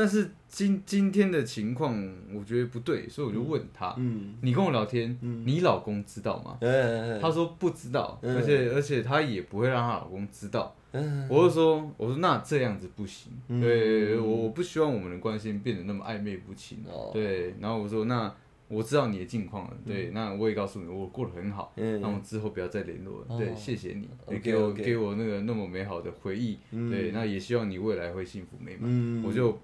[0.00, 1.94] 但是今今天的情况，
[2.34, 6.56] 我觉得不对，所以我就问他，嗯你跟我聊天，嗯你老公知道吗？
[6.62, 8.34] 呃，他说不知道，嗯。
[8.34, 10.74] 而且而且他也不会让她老公知道。
[10.92, 11.28] 嗯。
[11.28, 13.60] 我就说，我说那这样子不行，嗯。
[13.60, 16.78] 对我我不希望我们的关系变得那么暧昧不清。
[16.90, 17.10] 哦。
[17.12, 18.34] 对，然后我说那
[18.68, 23.26] 我知道你的近况了，对，那我也告诉你我过得很好，嗯那我们之后不要再联络了。
[23.28, 23.36] 哦。
[23.36, 24.08] 对，谢谢你
[24.38, 26.58] 给我给我那个那么美好的回忆。
[26.70, 26.90] 嗯。
[26.90, 28.82] 对，那也希望你未来会幸福美满。
[28.84, 29.22] 嗯。
[29.22, 29.58] 我就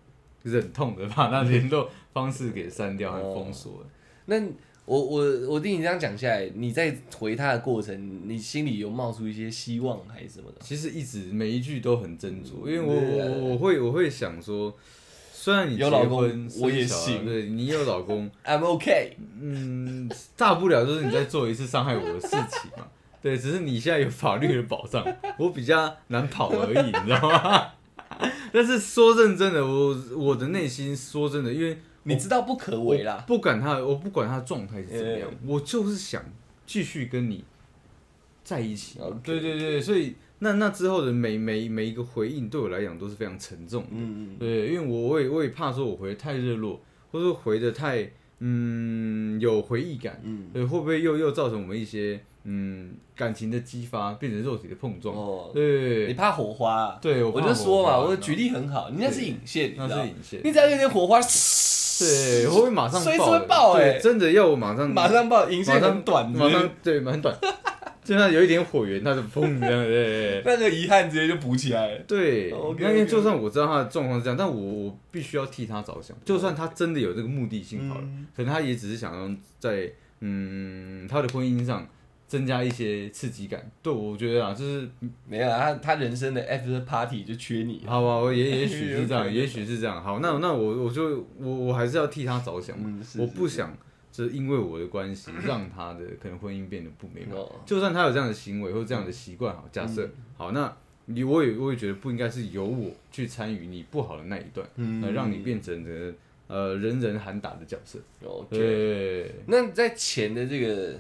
[0.47, 3.87] 忍痛的把那联络方式给删掉还封锁了。
[4.27, 4.41] 那
[4.85, 10.59] 我我我听你这样讲下来，你在回他的过程，你心里有冒出一些希望还是什么的？
[10.61, 14.73] 其实一直每一句都很斟酌，因为我我我会我会想说，
[15.33, 19.11] 虽然你有老公我也行对你有老公， I'm okay。
[19.41, 22.87] 嗯，大不了就是你再做一次伤害我的事情嘛。
[23.21, 25.05] 对，只是你现在有法律的保障，
[25.37, 27.73] 我比较难跑而已，你知道吗？
[28.57, 33.23] 但是说认真的，我我的内心说真的，因为你知道不可为啦。
[33.27, 36.25] 不管他，我不管他状态是怎么样嗯，我就是想
[36.65, 37.45] 继续跟你
[38.43, 38.99] 在一起。
[39.23, 43.89] 对对对，所以那那之后的每每每一个回应对我来讲都是非常沉重的。
[43.93, 46.81] 嗯嗯对，因为我我也我也怕说我回的太热络，
[47.13, 55.17] 或者说回的太嗯有回忆感，嗯，对，会不会又又造成我们一些嗯感情的激发，变成肉体的碰撞？
[55.17, 56.99] 哦，对你怕火花啊？
[57.01, 67.35] 对，我我就说嘛，我举例很好，你那是对引线，你知道那是引线，你只要有点火花，对，会不会马上随时爆欸，会爆欸对真的要我马上马上爆，引线很短，马上对，蛮短，
[68.07, 70.43] 就算有一点火源，它就砰这样， 对对对。
[70.45, 71.99] 那个遗憾直接就补起来了。
[72.07, 76.17] 对，OK，那因为 OK，就算我知道他的状况是这样，但我我必须要替他着想。
[76.25, 79.91] 就算他真的有这个目的性好了，嗯可能他也只是想要在
[80.21, 81.87] 嗯他的婚姻上
[82.29, 83.71] 增加一些刺激感。
[83.83, 84.89] 对，我觉得啊，就是
[85.29, 87.83] 没有啊，他他人生的 after party 就缺你。
[87.87, 90.03] 好吧，我也 也许是这样，也许是这样。
[90.03, 93.77] 好，那那我我就我我还是要替他着想嘛，嗯，是我不想
[94.17, 97.37] 就是因为我的关系 让他的可能婚姻变得不美满。
[97.37, 100.75] 哦，就算他有这样的行为或这样的习惯，好，假设、嗯好，那
[101.07, 106.15] 你我也我也觉得不应该是由我去参与你不好的那一段，嗯呃，让你变成的
[106.47, 107.99] 呃人人喊打的角色。
[108.25, 108.57] OK。
[108.57, 110.99] 对，那在钱的这个，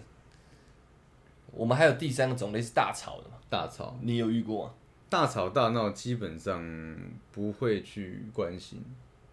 [1.52, 3.36] 我们还有第三个种类是大吵的嘛？
[3.48, 4.74] 大吵你有遇过吗？
[5.08, 6.60] 大吵大闹，基本上
[7.32, 8.82] 不会去关心。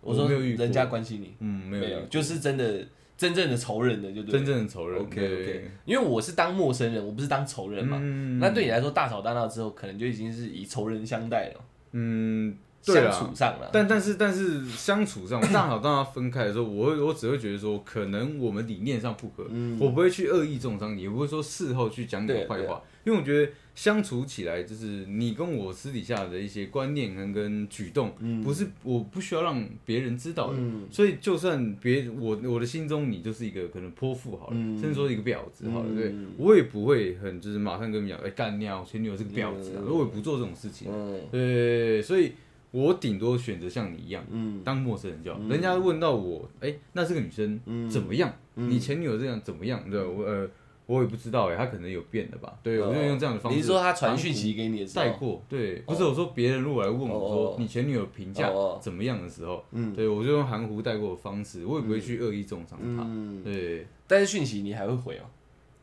[0.01, 2.85] 我说没有遇过人家关心你，嗯，没有就是真的
[3.17, 4.31] 真正的仇人的，就对。
[4.33, 4.99] 真正的仇人。
[4.99, 7.97] ，OK OK 因为我是当陌生人，我不是当仇人嘛。
[8.01, 13.69] 嗯那对你来说，大吵大闹之后，可能就已经是以仇人相待了，嗯，对相处上了。
[13.71, 28.13] 但但是但是相处上大吵大闹分开的时候， 我会我只会觉得说，可能我们理念上不合，嗯我不会去恶意重伤你，也不会说事后去讲你的坏话，因为我觉得相处起来就是你跟我私底下的一些观念跟跟举动，
[28.43, 42.31] 不是我不需要让别人知道的，嗯所以就算别我我的心中你就是一个可能泼妇好了，嗯甚至说一个婊子好了，嗯对我也不会很就是马上跟你讲，哎、干掉我前女友是个婊子啊，嗯我也不做这种事情，嗯对，所以
[42.71, 44.23] 我顶多选择像你一样。
[44.31, 48.33] 嗯当陌生人交，人家问到我，哎、那这个女生嗯怎么样？
[48.55, 49.83] 你前女友这样怎么样？
[49.89, 50.47] 对，我呃，
[50.93, 52.53] 我也不知道哎、他可能有变的吧？
[52.61, 53.55] 对，我就用这样的方式。
[53.55, 55.43] 哦你是说他传讯息给你的时候带过？
[55.49, 63.03] 对，不是我说别人如果来问我哦说你前女友评价哦怎么样的时候，嗯对我就用含糊带过的方式，我也不会去恶意重伤他。
[63.03, 65.25] 嗯，对，但是讯息你还会回哦？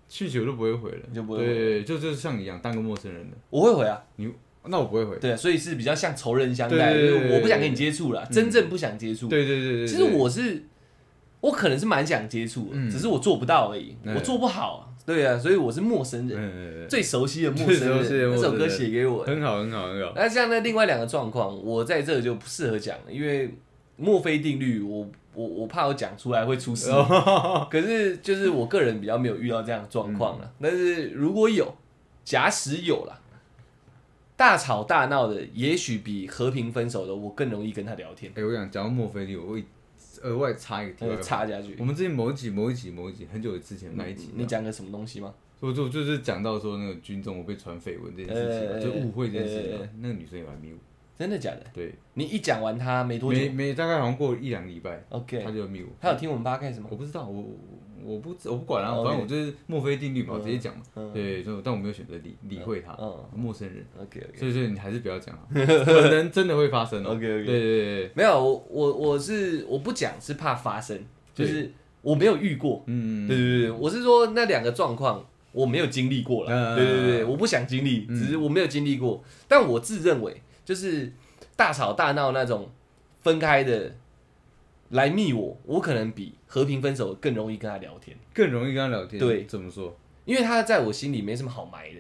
[0.09, 4.29] 讯息我都不会回了，你就不会回对，就就是像你一样当个陌生人的，我会回啊，你
[4.65, 5.17] 那我不会回。
[5.19, 9.29] 对，所以是比较像仇人相待，我不想跟你接触了，真正不想接触。
[9.29, 10.65] 对对对对，其实我是，
[11.41, 14.90] 我可能是蛮想接触的，嗯只是我做不到而已，嗯我做不好啊。
[15.07, 17.99] 对啊，所以我是陌生人，嗯，最熟悉的陌生人。
[17.99, 19.33] 熟悉的陌生人那首歌写给我的。
[19.33, 20.13] 很好很好很好。
[20.15, 23.55] 那像那另外两个状况，我在这就不适合讲，因为
[23.97, 26.91] 墨菲定律，我我我怕我讲出来会出事。
[26.91, 30.53] 哦 可是就是我个人比较没有遇到这样的状况嗯了。
[30.61, 31.75] 但是如果有，
[32.25, 33.19] 假使有啦，
[34.37, 38.31] 大吵大闹的，也许比和平分手的我更容易跟他聊天。
[38.37, 39.65] 哎、我想讲到墨菲定律，我会
[40.23, 41.23] 额外插一个题外话。
[41.23, 41.77] 插下去。
[41.79, 45.35] 我，们之前某一集、某一集、某一集很久之前那一集，你讲个什么东西吗？
[45.61, 50.79] 我就就是讲到说那个军中我被传绯闻这件事情就误会这件事情那个女生也蛮迷我，
[51.19, 51.67] 真的假的？
[51.75, 53.39] 对，你一讲完她没多久？
[53.39, 56.89] 没没大概好像过一两个礼拜，，OK，她就迷我，她有听我们八 K 什么？
[56.91, 57.59] 我不知道，我我
[58.05, 61.13] 不我不管啊，反正我就是墨菲定律嘛，我直接讲嘛，嗯。
[61.13, 67.45] 对，就但我没有选择理理会他，嗯陌生人，，OK OK，所以所以你还是不要讲啊， 可能真的会发生哦 OK，OK。
[67.45, 70.99] 对对对对，没有，我我我是我不讲是怕发生，
[71.35, 71.71] 就是
[72.03, 72.83] 我没有遇过。
[72.87, 76.51] 嗯，对对对，我是说那两个状况我没有经历过了。
[76.51, 79.23] 嗯对对对，我不想经历，只是我没有经历过。
[79.49, 81.13] 但我自认为就是
[81.57, 82.71] 大吵大闹那种
[83.21, 83.95] 分开的
[84.91, 89.97] 来密我，我可能比和平分手更容易跟他聊天，更容易跟他聊天，对怎么说？
[90.25, 91.97] 因为他在我心里没什么好埋的。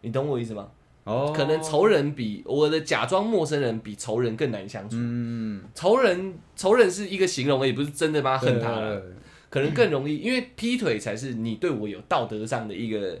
[0.00, 0.68] 你懂我意思吗？
[1.04, 4.96] 哦，可能仇人比我的假装陌生人比仇人更难相处。
[4.98, 9.00] 嗯，仇人，仇人是一个形容也，不是真的妈恨他了。
[9.00, 9.10] 对
[9.50, 13.18] 可能更容易，因为劈腿才是你对我有道德上的一个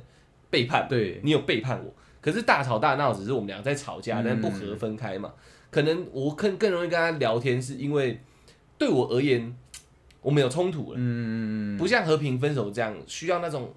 [0.50, 1.90] 背叛，对，你有背叛我。
[2.20, 5.32] 可是大吵大闹只是我们俩在吵架，嗯但不和分开嘛。
[5.70, 8.20] 可能我更更容易跟他聊天，是因为
[8.78, 9.54] 对我而言，
[10.22, 13.74] 我们有冲突了，嗯，不像和平分手这样需要那种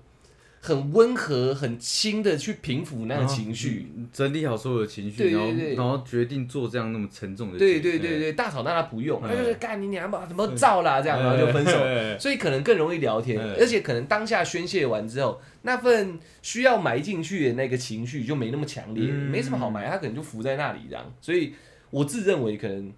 [0.60, 3.92] 很温和、很轻的去平抚那个情绪。
[4.14, 12.20] 整理好所有的情绪，然后对对对然后决定做这样那么沉重的决对定，对对对，大吵大闹不用，嗯他就是干你娘吧，怎么造啦这样，然后就分手。
[12.20, 21.12] 所以可能更容易聊天，嗯而且可能当下宣泄完之后，那份需要埋进去的那个情绪就没那么强烈，嗯没什么好埋，他可能就浮在那里这样。
[21.22, 21.56] 所以
[21.90, 22.92] 我自认为可能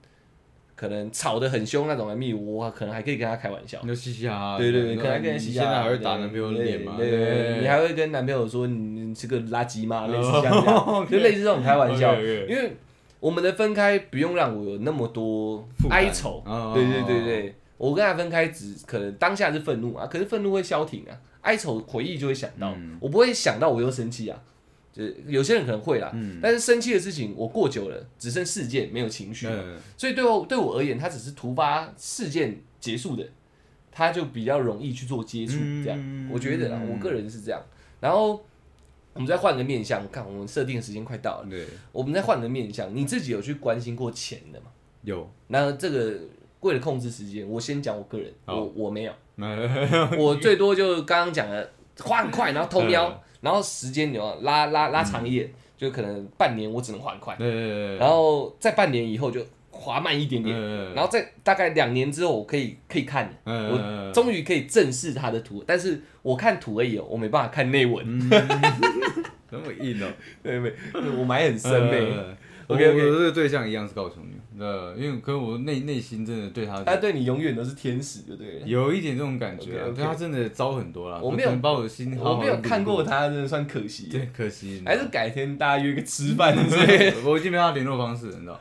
[0.83, 3.79] 可可能吵得很凶那种来密我，我可能还可以跟他开玩笑。
[3.83, 6.95] 你就嘻嘻哈哈，对对对，可能还跟人你嘻嘻哈哈现在还会打男朋友的脸吗？
[6.97, 10.07] 对对对对，你还会跟男朋友说你你是个垃圾吗？
[10.11, 12.13] 类似像这样，就类似这种开玩笑。
[12.49, 12.75] 因为
[13.21, 16.43] 我们的分开不用让我有那么多哀愁。
[16.45, 24.37] 哦对对对对，我跟他分开只可能当下是愤怒啊，可是愤怒会消停啊，哀愁回忆就会想到，嗯我不会想到我又生气啊。
[24.93, 26.39] 就是有些人可能会啦，嗯。
[26.41, 29.77] 但是生气的事情我过久了，只剩事件没有情绪，嗯。
[29.97, 33.27] 所以对我对我而言，它只是突发事件结束的，
[33.91, 37.61] 它就比较容易去做接触，这样、嗯我觉得啦，我个人是这样。
[37.99, 38.43] 然后
[39.13, 44.67] 我们再换个面向，看我们设定的时间快到了，对，我们再换个面向，你自己有去关心过钱的吗？
[45.03, 46.19] 有，那这个
[46.61, 68.03] 为了控制时间，我先讲我个人，我我没有，呃 我最多就刚刚讲的花很快，然后偷瞄，嗯然后时间你要拉拉拉长一点，就可能半年我只能滑很快，对对对，然后在半年以后就滑慢一点点，嗯然后在大概两年之后我可以可以看了，我嗯终于可以正视他的图，但是我看图而已哦，我没办法看内文，
[69.51, 70.07] 那么硬哦，
[70.41, 70.73] 对对？
[71.19, 71.91] 我埋很深欸。
[71.91, 71.97] 呗。
[72.15, 72.37] 呃
[72.67, 78.67] OK，OK 我我这个对象一样是高雄女，呃，因为可能我内内心真的对他他对你永远都是天使，就对了。
[78.67, 84.07] 有一点这种感觉对他真的糟很多啦，我没有把我的心我没有看过路他，真的算可惜。
[84.11, 88.59] 对，可惜，还是改天大家约个吃饭之类的， 我已经没他联络方式了，你知道？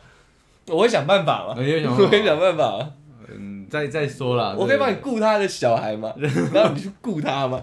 [0.69, 2.93] 我会想办法嘛，我会想办法。
[3.35, 6.13] 嗯，再再说啦，我可以帮你对顾他的小孩嘛，
[6.53, 7.63] 然后你去雇他嘛。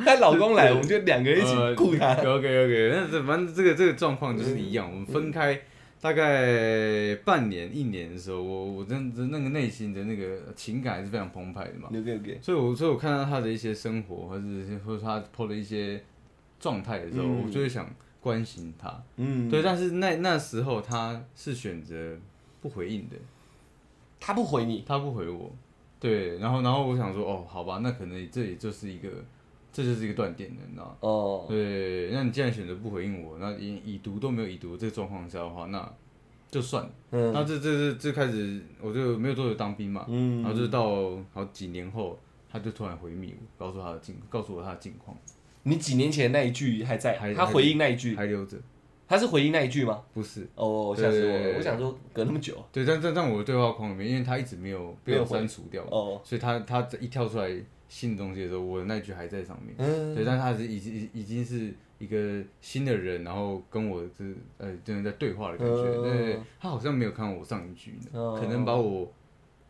[0.04, 2.14] 她老公来，我们就两个人一起顾他。
[2.24, 5.60] OK OK，那这反正这个这个状况就是一样，我们分开
[6.00, 16.02] 大概半年一年的时候，我我真的那个内心的那个情感还是非常澎湃的嘛，OK OK，所以我所以我看到他的一些生活，或者是或者他 PO 的一些
[16.58, 17.44] 状态的时候，嗯。
[17.44, 17.88] 我就会想
[18.20, 22.16] 关心他，嗯，对，但是那那时候他是选择
[22.60, 23.16] 不回应的，
[24.20, 25.50] 他不回你，他不回我，
[25.98, 29.08] 对，然后然后我想说，哦，好吧，那可能这也就是一个，
[29.72, 30.96] 这就是一个断点了，你知道吗？
[31.00, 35.92] 哦，对，那你既然选择不回应我，那已已读都没有已读这个状况下的话，那
[36.50, 36.90] 就算了。
[37.12, 42.18] 嗯那这这这这开始我就没有多久当兵嘛，嗯然后就是到好几年后，
[42.50, 45.16] 他就突然回密我，告诉他的近，告诉我他的近况，
[45.62, 48.56] 你几年前那一句还在，还他回应那一句，还留着，
[49.06, 50.02] 他是回应那一句吗？
[50.12, 50.48] 不是。
[50.56, 51.58] 哦，吓死我对了！
[51.58, 57.48] 我想说隔那么久，对，但但但我的对话框里面，因为他一直没有被我删除掉，哦，所以他他一跳出来
[57.90, 59.74] 新的东西的时候，我的那句还在上面。
[59.78, 65.82] 嗯，对，但是他是已经已已经是一个新的人，然后跟我是呃真的在对话的感觉。
[65.82, 69.12] 嗯对，他好像没有看过我上一句可能把我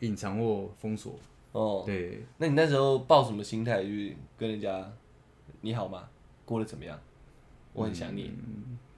[0.00, 1.18] 隐藏或封锁。
[1.52, 4.92] 哦，对，那你那时候抱什么心态去跟人家
[5.62, 6.06] 你好吗？
[6.44, 7.00] 过得怎么样？
[7.72, 8.32] 我很想你。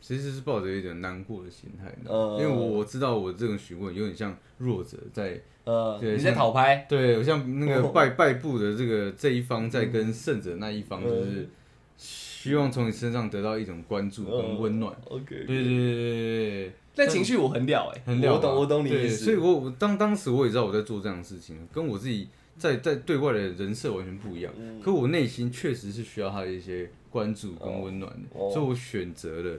[0.03, 11.49] 其实是抱着一点难过的心态，因为我我知道我这种询问有点像弱者在，呃，你在讨拍，对我像那个哦 败败部的这个这一方在跟胜者那一方，就是
[11.97, 14.93] 希望从你身上得到一种关注跟温暖。
[15.05, 16.73] OK，对对对对对对。
[16.97, 19.25] 那情绪我很了哎，很了吧我懂我懂你对意思。
[19.25, 22.29] 所以我我当当时我也知道我在做这样的事情，跟我自己
[22.59, 24.53] 在在对外的人设完全不一样。
[24.59, 29.57] 嗯可我内心确实是需要他的一些关注跟温暖的，哦所以我选择了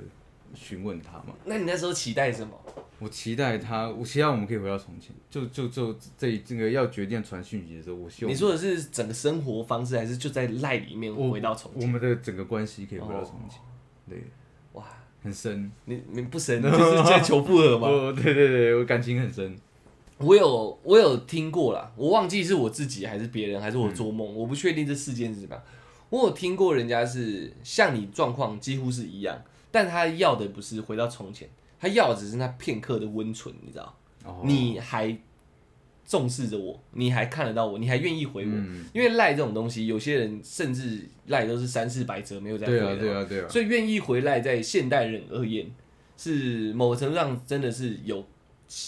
[0.53, 1.33] 询问他嘛。
[1.45, 2.53] 那你那时候期待什么？
[2.99, 5.11] 我期待他，我期待我们可以回到从前。
[5.29, 11.89] 就就就这这个要决定传讯息的时候，我希望你说的是整个生活方式，还是就在赖里面我回到从前我前？
[11.89, 13.59] 们的整个关系可以回到从前。
[14.07, 14.23] 对，
[14.73, 14.85] 哇，
[15.21, 15.69] 很深。
[15.85, 17.89] 你你不深， 就是在求复合吗？
[17.89, 19.53] 我对对对，我感情很深。
[20.19, 25.63] 我有我有听过啦，我忘记是我自己还是别人，还是我做梦，我不确定这事件是怎么样。
[26.09, 29.41] 我有听过人家是像你状况几乎是一样，
[29.73, 31.49] 但他要的不是回到从前，
[31.79, 33.97] 他要的只是那片刻的温存，你知道？
[34.23, 35.17] 哦你还
[36.05, 45.65] 重视着我，你还看得到我，你还愿意回我，嗯因为赖这种东西，有些人甚至赖都是三四百折没有再回的，对啊对啊对啊，所以愿意回来，在现代人而言，
[46.15, 48.23] 是某个程度上真的是有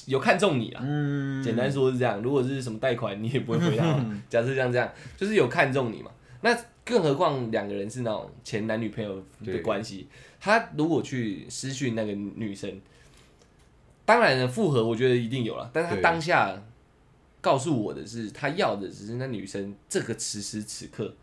[0.05, 0.83] 有看中你啊。
[0.85, 4.05] 嗯简单说是这样，如果是什么贷款，你也不会回答。
[4.29, 6.11] 假设像这样，就是有看中你嘛。
[6.41, 10.07] 那更何况两个人是那种前男女朋友的关系，
[10.45, 12.79] 他如果去私讯那个女生，
[14.05, 16.61] 当然了，复合我觉得一定有了，但是他当下
[17.41, 21.15] 告诉我的是，他要的只是那女生这个此时此刻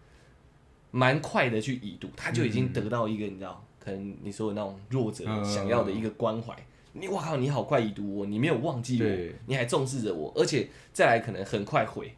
[0.90, 6.52] 蛮快的去已读，他就已经得到一个你知道，可能你说的那种弱者嗯想要的一个关怀。
[6.94, 12.12] 你我靠，你好快已读我，你没有忘记我，你还重视着我，而且再来可能很快回，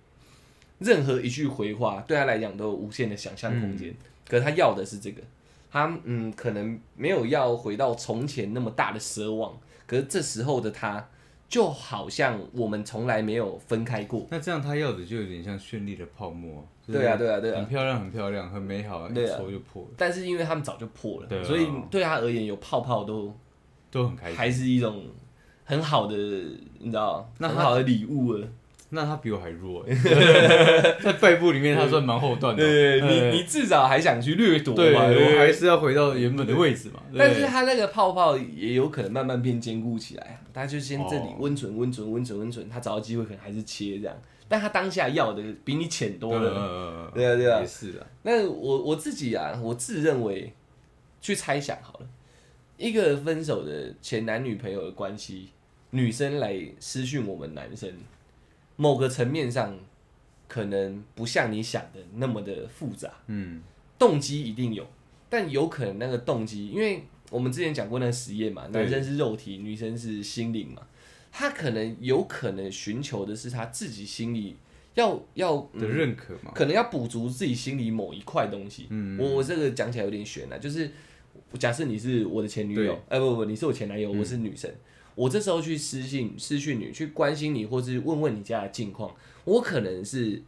[0.79, 3.95] 任何一句回话对他来讲都有无限的想象空间。
[4.27, 5.21] 可是他要的是这个，
[5.75, 9.53] 他嗯可能没有要回到从前那么大的奢望，
[9.89, 11.05] 可是这时候的他
[11.49, 14.25] 就好像我们从来没有分开过。
[14.31, 17.57] 那这样他要的就有点像绚丽的泡沫，对啊，对啊，对啊。
[17.57, 23.35] 很漂亮，很漂亮，很美好，一戳就破了，但是因为他们早就破了，所以对他而言有泡泡都
[23.91, 24.37] 都很开心。
[24.37, 25.05] 还是一种
[25.65, 26.17] 很好的，
[26.79, 28.47] 你知道，那很好的礼物了。
[28.95, 29.83] 那他比我还弱。
[29.83, 29.95] 欸，
[31.03, 32.63] 在背部里面他算蛮后段的。
[32.63, 32.67] 哦。
[32.67, 37.03] 对，你你至少还想去掠夺对，嘛，我还是要回到原本的位置嘛。
[37.17, 44.17] 但是他那个泡泡也有可能慢慢变坚固起来啊，它就先这里哦温存温存温存温存，他找到机会可能还是切这样，
[44.49, 46.51] 但他当下要的比你浅多了。
[46.51, 47.61] 了对啊对啊。
[47.61, 50.53] 也是啊，那我我自己啊，我自认为
[51.21, 52.07] 去猜想好了，
[52.77, 55.51] 一个分手的前男女朋友的关系，
[55.91, 57.91] 女生来私讯我们男生，
[58.77, 59.79] 某个层面上
[60.49, 63.11] 可能不像你想的那么的复杂。
[63.27, 63.63] 嗯，
[63.99, 64.87] 动机一定有，
[65.29, 70.83] 但有可能那个动机，因为我们之前讲过那个实验嘛，男生是肉体，女生是心灵嘛，
[71.33, 74.57] 他可能有可能寻求的是他自己心里
[74.95, 76.53] 要要、的嗯认可嘛。
[76.55, 78.87] 可能要补足自己心里某一块东西。
[78.91, 80.91] 嗯我我这个讲起来有点悬啊，就是
[81.59, 84.71] 假设你是我的前女友对，哎、不不不，你是我前男友，嗯我是女生，
[85.15, 90.43] 我这时候去私信私讯你，去关心你，或是问问你家的近况，我可能是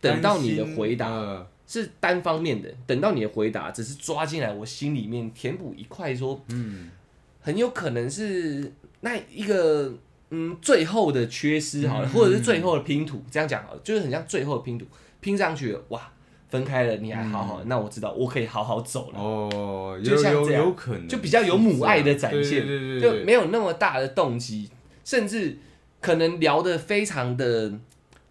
[0.00, 1.08] 等到你的回答。
[1.08, 6.92] 呃是单方面的，等到你的回答只是抓进来我心里面填补一块，说，嗯，
[7.40, 9.92] 很有可能是那一个
[10.30, 14.86] 嗯最后的缺失好了，嗯或者是最后的拼图，这样讲好了，就是很像最后的拼图
[15.20, 16.08] 拼上去了，哇，
[16.48, 24.70] 分开了你还好好，那我知道我可以好好走了，哦，就像这样有可能，就比较有母爱的展现，对对对没有那么大的动机，
[25.04, 25.58] 甚至
[26.00, 27.78] 可能聊得非常的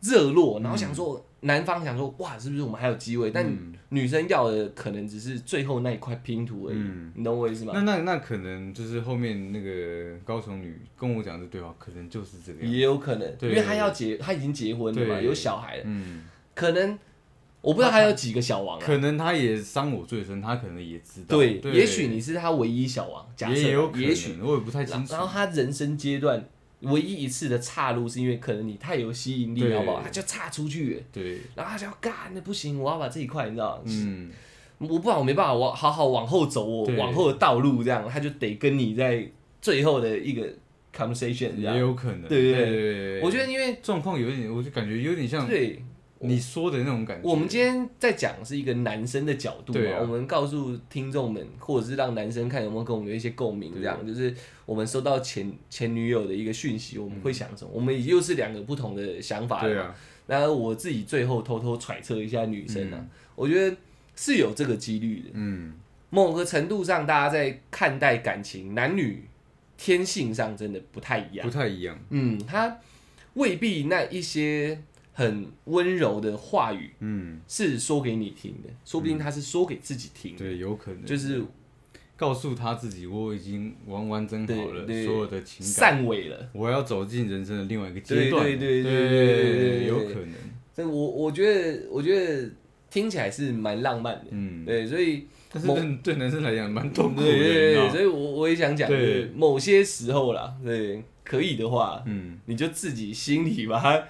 [0.02, 1.26] 热络，然后想说。
[1.42, 3.30] 男方想说哇，是不是我们还有机会？
[3.30, 7.74] 但嗯女生要的可能只是最后那一块拼图而已，嗯你懂我意思吗？
[7.76, 12.76] 那那那可能就是后面那个高雄女跟我讲的对话，可能就是这个样子。
[12.76, 16.24] 也有可能，因为她要结，她已经结婚了嘛，有小孩了，嗯，
[16.56, 16.98] 可能
[17.66, 18.86] 我不知道他有几个小王啊。
[18.86, 21.38] 可能他也伤我最深，他可能也知道。
[21.38, 25.14] 对，也许你是他唯一小王，假设也有可能，也许，我也不太清楚。
[25.14, 26.48] 然后他人生阶段
[26.82, 30.02] 唯一一次的岔路，是因为可能你太有吸引力，对好不好？
[30.04, 34.30] 他就岔出去，对，然后他就要干，那不行，我要把这一块，你知道，嗯，
[34.78, 39.28] 我不然我没办法，我好好往后走，我往后的道路这样，他就得跟你在
[39.60, 40.48] 最后的一个
[40.96, 41.80] conversation 这也。
[41.80, 42.22] 有可能。
[42.30, 45.84] 对对对对对我觉得因为状况有点，我就感觉有点像对
[46.28, 47.28] 你说的那种感觉。
[47.28, 54.34] 我们今天在讲是一个男生的角度嘛，啊我们告诉听众们，或者是让男生看有没有跟我们有一些共鸣，这样就是
[54.66, 57.72] 我们收到前前女友的一个讯息，我们会想什么？
[57.74, 59.78] 我们又是两个不同的想法，对。
[59.78, 59.96] 啊，
[60.28, 63.06] 然后我自己最后偷偷揣测一下女生啊，
[63.36, 63.78] 我觉得
[64.16, 65.30] 是有这个几率的。
[65.34, 65.74] 嗯，
[66.10, 69.24] 某个程度上，大家在看待感情，男女
[69.78, 71.54] 天性上真的不太一样不。
[71.54, 72.00] 太一样。
[72.10, 72.78] 嗯，他
[73.36, 74.82] 未必那一些
[75.18, 81.06] 很温柔的话语嗯，是说给你听的，说不定他是说给自己听的，对，有可能。
[81.06, 81.42] 就是
[82.18, 86.50] 告诉他自己，我已经完完整好了所有的情感，散尾了。
[86.52, 88.44] 我要走进人生的另外一个阶段。
[88.44, 90.34] 对对对对有可能。
[90.76, 92.52] 这我我觉得，我觉得
[92.90, 98.92] 听起来是蛮浪漫的，嗯，对，所以但是对对男生来讲蛮痛苦的，对所以我我也想讲，
[99.34, 104.04] 某些时候啦，对，可以的话，嗯，你就自己心里把它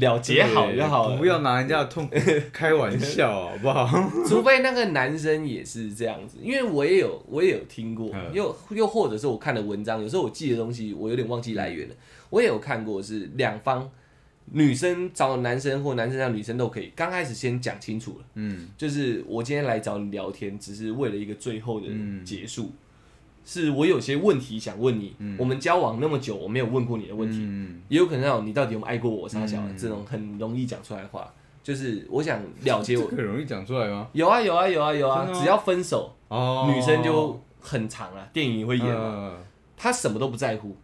[0.00, 2.16] 了结好就好了，不要拿人家的痛苦
[2.52, 3.88] 开玩笑，好不好？
[4.26, 8.32] 除非那个男生也是这样子，因为我也有我也有听过，嗯。
[8.32, 11.94] 又又或者是我看的文章，有时候我记的东西我有点忘记来源了，
[12.30, 13.90] 我也有看过是两方
[14.52, 18.68] 女生找男生或男生找女生都可以，刚开始先讲清楚了，嗯。
[18.76, 22.24] 就是我今天来找你聊天，只是为了一个最后的嗯。
[22.24, 22.70] 结束，
[23.46, 27.80] 是我有些问题想问你，我们交往那么久，我没有问过你的问题，嗯。
[27.88, 31.32] 也有可能那种你到底有没有爱过我，傻小这种很容易讲出来的话，
[31.62, 33.16] 就是我想了解我这。
[33.16, 34.08] 个容易讲出来吗？
[34.12, 39.38] 有啊有啊有啊有啊只要分手，哦，女生就很长啊，电影会演嘛，呃
[39.76, 40.76] 她什么都不在乎，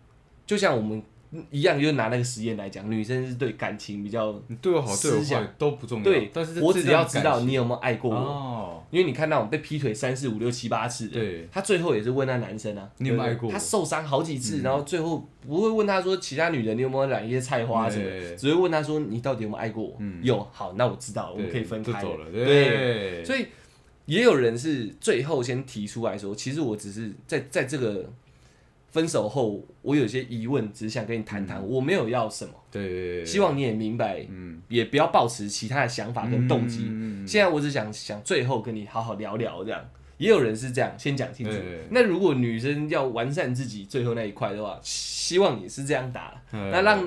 [0.47, 1.03] 就像我们
[1.51, 5.43] 一样，就是拿那个实验来讲，女生是对感情比较，你对我好对我思想。
[5.43, 14.63] 坏都不重要，对，但是我只要知道你有有没有爱过我，哦，因为你看那种被劈腿三四五六七八次的，对，他最后也是问那男生啊，你有爱过他受伤好几次，嗯。
[14.63, 19.97] 然后最后不会问他说其他女人你有没有染一些菜花什么的，只会问他说你到底有没有爱过我？
[20.01, 20.21] 嗯。
[20.23, 22.03] 有，好，那我知道，我们可以分开
[22.33, 23.47] 对，所以
[24.07, 28.11] 也有人是最后先提出来说，其实我只是在在这个
[28.93, 34.63] 分手后，我有些疑问，只想跟你谈谈，我没有要什么，对希望你也明白，嗯。
[34.69, 36.85] 也不要抱持其他的想法跟动机。
[36.89, 39.85] 嗯现在我只想想最后跟你好好聊聊这样。
[40.19, 41.57] 也有人是这样，先讲清楚。
[41.91, 46.71] 那如果女生要完善自己最后那一块的话，希望你是这样打，嗯。
[46.71, 47.05] 那让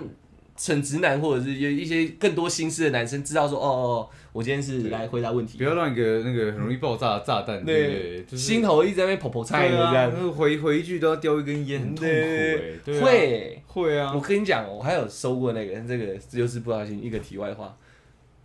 [0.57, 5.57] 蠢直男或者是有一些更多心思的男生知道说，哦我今天是来回答问题。
[5.57, 13.05] 不，要让一个那个很容易爆炸的炸弹，对对，就是心头一直在那边跑跑菜的这样，那回回一句都要叼一根烟，很痛苦哎，对啊。
[13.05, 13.61] 会。
[13.67, 14.13] 会啊。
[14.13, 17.77] 我，跟你讲，我还有收过那个，这个又是不小心一个题外话，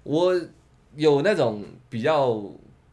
[0.05, 0.41] 我
[0.97, 2.41] 有那种比较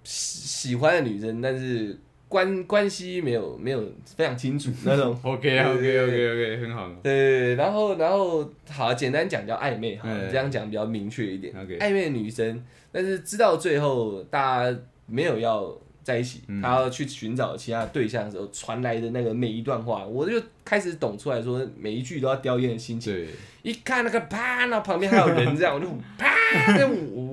[0.03, 3.81] 喜喜欢的女生，但是关关系没有没有
[4.15, 5.17] 非常清楚那种。
[5.23, 11.53] OK 啊 OK OK OK 很好，对对对，然后然后好，简单讲叫暧昧哈，嗯这样讲比较明确一点。
[11.55, 15.73] OK 暧昧的女生，但是知道最后大家没有要
[16.03, 23.13] 在一起，嗯她要去寻找其他对象的时候，传来的那个每一段话，我就开始懂出来说，每一句都要叼烟的心情。
[23.13, 23.27] 对，
[23.63, 26.27] 一看那个啪，那旁边还有人这样，我就啪
[26.73, 27.26] 这样呜，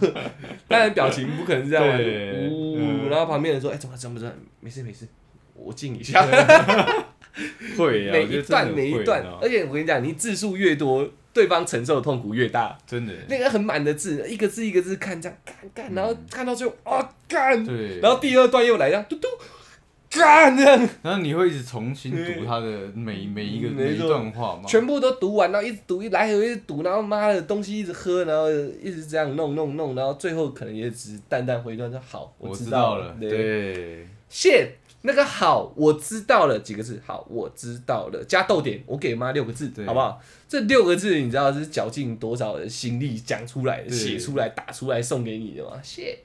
[0.68, 3.08] 当然表情不可能是这样嘛，对呜，嗯。
[3.10, 5.06] 然后旁边人说，哎，怎么怎么怎么，没事没事，
[5.54, 6.26] 我静一下。
[7.76, 12.76] 会啊，每我觉得真的一段每一会段而且我跟你讲，你字数越多，对方承受的痛苦越大。
[12.86, 19.28] 真的，那个很满的字，一个字一个字看，这样干干，然后看到最后，哦干，对，然后第二段又来，这样嘟嘟
[20.20, 40.20] 干这样，然后你会一直重新读他的每每一个每一段话吗，全部都读完，然后一直读，一来回一直读，然后妈的东西一直喝，然后一直这样弄弄弄，然后最后可能也只淡淡回一段说好，我知知道了，对，对，谢那个好，我知道了几个字，好，我知道了，加逗点，我给妈六个字，好不好？
[40.48, 45.78] 这六个字你知道是绞尽多少的心力讲出来的，写出来，打出来送给你的吗？
[45.82, 46.18] 谢，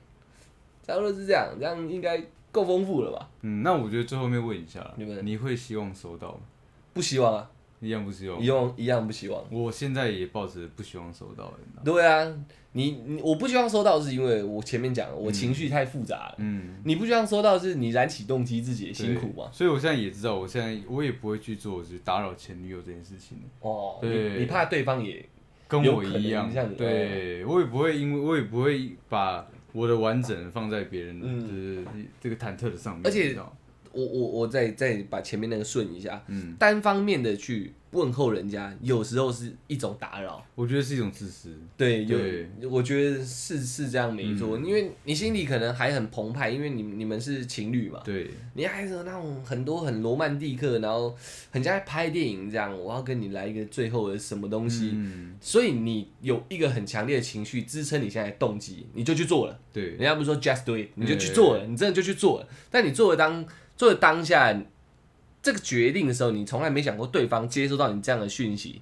[0.86, 2.20] 差不多是这样，这样应该
[2.52, 3.30] 够丰富了吧？
[3.41, 6.39] 嗯，那我觉得最后面问一下啦你们你会希望收到吗？
[6.93, 7.49] 不希望啊，
[7.80, 8.45] 一样不希望一。
[8.45, 9.43] 样一样不希望。
[9.49, 12.43] 我现在也抱着不希望收到的，你知道吗对啊，
[12.74, 16.36] 你你我不希望收到，是因为我前面讲了，我情绪太复杂了。
[16.38, 19.49] 嗯，你不希望收到，是你燃起动机自己也辛苦嘛？
[19.52, 25.26] 对所以我现在也知道，我现在我也不会去做就是打扰前女友这件事情了哦，对你你怕对方也
[25.68, 31.41] 跟有可能我一样对我也不会因为我也不会把我的完整放在别人的嗯。
[31.41, 33.38] 就是这个忐忑的上面，而且
[33.94, 40.46] 我我我再再把前面那个顺一下，嗯，单方面的去问候人家，有时候是一种打扰。
[40.56, 51.14] 我觉得是一种自私，对，有我觉得是是这样没错，因为你心里可能还很澎湃，因为你你们是情侣嘛，对，你还是那种很多很罗曼蒂克，然后
[51.50, 59.60] 很像在拍电影这样，我要跟你来一个最后的什么东西，嗯，所以你有一个很强烈的情绪支撑你现在的动机，你就去做了。
[59.74, 62.48] 对人，家不是说 just do it，你就去做了，你真的就去做了。
[62.70, 63.46] 但你做了当
[63.82, 64.56] 做了当下
[65.42, 68.80] 这个决定的时候，你从来没想过对方接收到你这样的讯息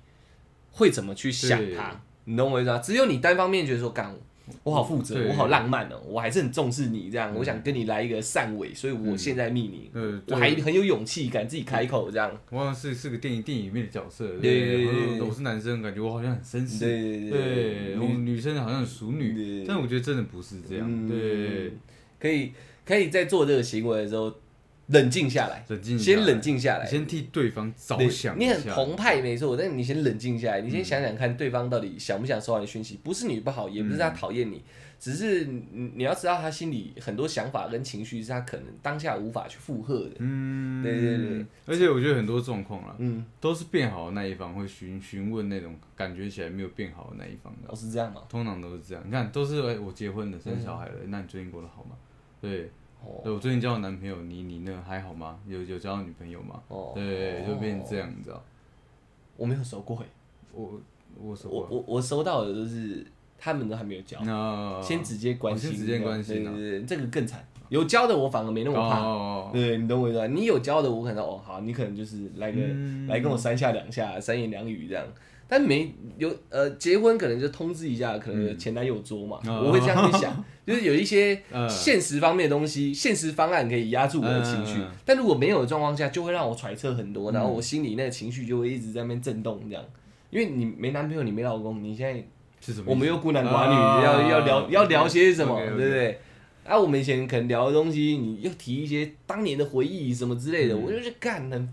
[0.71, 2.79] 会怎么去想他，你懂我意思吗？
[2.79, 4.13] 只有你单方面觉得说，干
[4.61, 12.29] 我好负责，我好浪漫哦，我还是很重视你这样，我想跟你来一个善尾，所以我现在密你，呃，我还很有勇气敢自己开口这样。
[12.49, 19.65] 我好像是是个电影电影里面的角色，对对对我是男生，感觉我好像很绅士，对对，我女女生好像很淑女，对。
[19.65, 21.71] 但我觉得真的不是这样，嗯对，
[22.19, 22.51] 可以
[22.85, 24.29] 可以在做这个行为的时候
[24.89, 32.99] 冷静下来，冷静，先冷，静下来，先替对方着想你很澎湃没错，但你先冷静下来，嗯你先想想看对方到底想不想收到你讯息。
[33.03, 34.63] 不是你不好，也不是嗯他讨厌你，
[34.99, 40.15] 只是你你要知道他心里很多想法跟情绪是他可能当下无法去负荷的。
[40.17, 48.21] 嗯，对对对，而且我觉得很多状况啦，嗯，都是变好的那一方会询询问那种感觉起来没有变好的那一方的哦，是这样吗？
[48.27, 49.03] 通常都是这样。
[49.05, 51.91] 你看，都是哎、我结婚了，生小孩了，那你最近过得好吗？
[52.41, 52.71] 对，
[53.03, 55.37] 哦对我最近交的男朋友，你你那还好吗？
[55.47, 56.61] 有有交到女朋友吗？
[56.67, 58.43] 哦，对，就变成这样，你知道？
[59.37, 60.05] 我没有收过诶，
[60.53, 60.79] 我
[61.21, 63.05] 我收我我我收到的都是
[63.37, 67.45] 他们都还没有交，那先直接关心，哦先直接关心啊对对对，这个更惨。
[67.69, 68.99] 有交的我反而没那么怕。
[68.99, 70.25] 哦，对你懂我意思吧？
[70.27, 75.05] 你有交的，我可能哦好，你可能就是来个、嗯来跟我三下两下，三言两语这样。
[75.47, 84.79] 但没有呃，结婚可能就通知一下，可能前男友桌嘛，哦我会这样去想，就是有一些嗯现实方面的东西，现实方案可以压住我的情绪。
[85.03, 89.83] 但如果没有的状况下，就会让我揣测很多，然后我心里那个情绪就会一直在那边震动这样。
[90.29, 92.23] 因为你没男朋友，你没老公，你现在
[92.61, 92.85] 是什么？
[92.87, 96.19] 我们又孤男寡女，啊要要聊要聊些什么对不对？
[96.63, 101.69] 啊，我们以前可能聊的东西，你又提一些当年的回忆什么之类的，嗯我就去干很，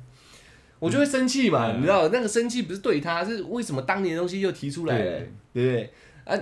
[0.79, 5.91] 我就会生气嘛，嗯你知道，那个生气不是对他，是为什么当年的东西又提出来对不对？
[6.25, 6.35] 啊，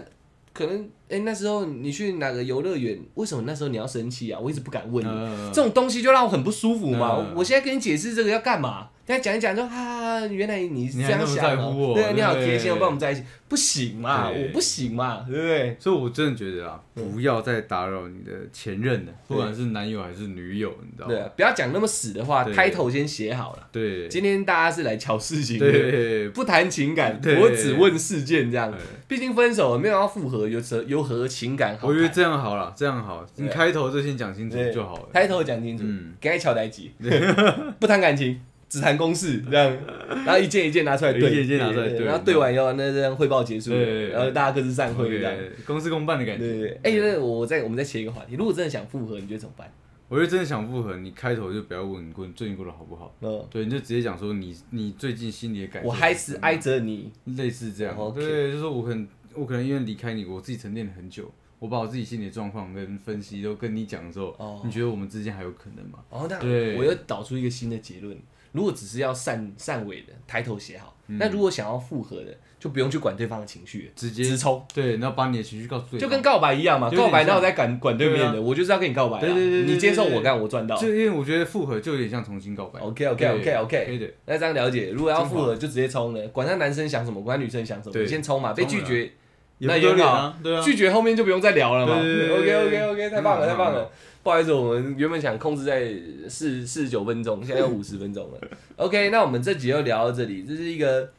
[0.54, 2.98] 可能哎、那时候你去哪个游乐园？
[3.14, 4.40] 为什么那时候你要生气啊？
[4.40, 5.08] 我一直不敢问你。
[5.10, 7.16] 嗯这种东西就让我很不舒服嘛。
[7.18, 8.88] 嗯我现在跟你解释这个要干嘛？
[9.06, 11.56] 大家讲一讲说啊，原来你是这样想
[11.94, 15.76] 对，你好对贴心哦，帮我们在一起，不行嘛，我不行嘛，对不对？
[15.78, 17.12] 所以我真的觉得啊，嗯。
[17.12, 22.54] 不要再打扰你的前任了，不管是男友还是女友，你知道吗？，不要讲那么死的话，对。
[22.54, 23.68] 开头先写好了。
[23.70, 24.08] 对。
[24.08, 26.28] 今天大家是来瞧事情的，对。
[26.30, 28.70] 不谈情感，我只问事件这样。
[28.72, 28.80] 对。
[29.06, 31.88] 毕竟分手了，没有要复合，有何有何情感好？
[31.88, 35.08] 我觉得这样好了，这样好，你对开头就先讲清楚就好了。
[35.12, 36.90] 开头讲清楚嗯，该敲代几，
[37.78, 39.76] 不谈感情，只谈公事，这样，
[40.24, 45.34] 然后一件一件拿出来对，一件一件拿出来对然后对完以后，那这样汇报结束然后大家各自散会这样。
[45.66, 46.44] 公事公办的感觉。
[46.46, 49.70] 对对对，哎，那我再我们再切一个话题，如果真的想复合，你觉得怎么办？
[50.08, 55.88] 我觉得真的想复合，你开头就不要问你过你最近过得好不好，嗯，对，你就直接讲说你你最近心里的感受。
[55.88, 66.00] 我还是挨着你，类似这样对，就是说我可能我可能因为离开你，我自己沉淀了很久，我把我自己心里的状况跟分析都跟你讲的时候，哦你觉得我们之间还有可能吗？
[66.10, 68.16] 哦，那对我又导出一个新的结论。
[68.54, 70.92] 如果只是要善善尾的，抬头写好。
[71.06, 76.88] 嗯那如果想要复合的，就不用去管对方的情绪，直接直冲，对，然后把你的情绪告诉对方，就跟告白一样嘛。
[76.88, 78.40] 告白哪有像在管管对面的？
[78.40, 79.20] 我就是要跟你告白啊。
[79.20, 80.74] 对对对你接受我对干，我赚到。
[80.78, 82.80] 就因为我觉得复合就有点像重新告白。
[82.80, 84.92] OK OK OK OK，那这样了解。
[84.92, 88.54] 如果要复合，就直接冲了，管他男生想什么，管他女生想什么，你先冲嘛。
[88.54, 89.12] 被拒绝，
[89.58, 90.34] 那也很好
[90.64, 91.98] 拒绝后面就不用再聊了嘛。
[91.98, 93.90] OK OK OK，太棒了太棒了。
[94.24, 95.92] 不好意思，我们原本想控制在
[96.28, 98.40] 四四十九分钟，现在要五十分钟了。
[98.76, 101.10] OK，那我们这集就聊到这里，这是一个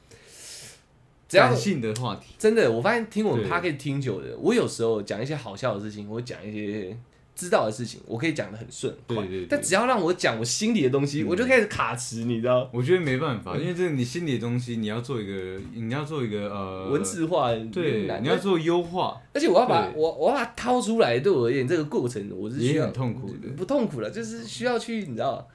[1.29, 3.49] 只要感性的话题，真的，我发现听我们对。
[3.49, 6.97] P a s t 听久的，我有时候讲一些好笑的事情，我讲一些
[7.35, 9.45] 知道的事情，我可以讲的很顺对对对。
[9.49, 11.27] 但只要让我讲我心里的东西，嗯。
[11.27, 12.69] 我就开始卡词，你知道？
[12.73, 23.49] 我觉得没办法，因为这你心里的东西，你要做一个，你要做一个呃文，字化对你要做优化，而且我要把我我要把它掏出来，对我而言，这个过程我是需要很痛苦的。
[23.57, 25.47] 不痛苦了，就是需要去，你知道，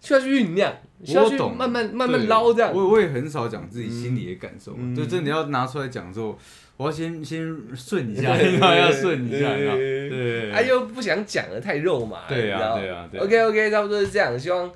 [0.00, 0.74] 需要去酝酿，
[1.04, 2.72] 需要去慢慢慢慢捞这样。
[2.74, 4.94] 我我也很少讲自己心里的感受，嗯。
[4.96, 6.38] 就真的要拿出来讲之后，
[6.76, 10.08] 我要先先顺一下， 要顺一下，对然后对。
[10.10, 13.24] 对，哎又不想讲的太肉麻，对啊对啊对啊。
[13.24, 14.38] OK OK，差不多是这样。
[14.38, 14.70] 希望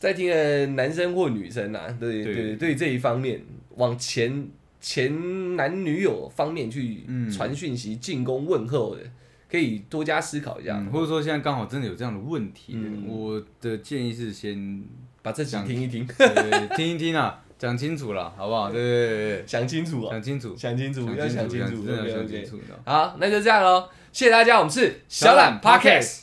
[0.00, 2.34] 在听的男生或女生啊，对对。
[2.34, 3.40] 对对这一方面
[3.76, 4.48] 往前
[4.80, 7.30] 前男女友方面去嗯。
[7.30, 9.02] 传讯息、进攻、问候的，
[9.50, 14.84] 可以多加思考一下，嗯，或者说现在刚好真的有这样的问题我的建议是先
[15.22, 18.70] 把这讲听一听，对听一听啊， 讲清楚了，好不好？
[18.70, 22.44] 对对对想清楚对，啊，讲清楚，想清楚，要想想清楚真的想清。
[22.44, 26.20] 楚，好，那就这样喽，谢谢大家，我们是小懒小懒 Podcast，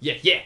[0.00, 0.44] 耶耶。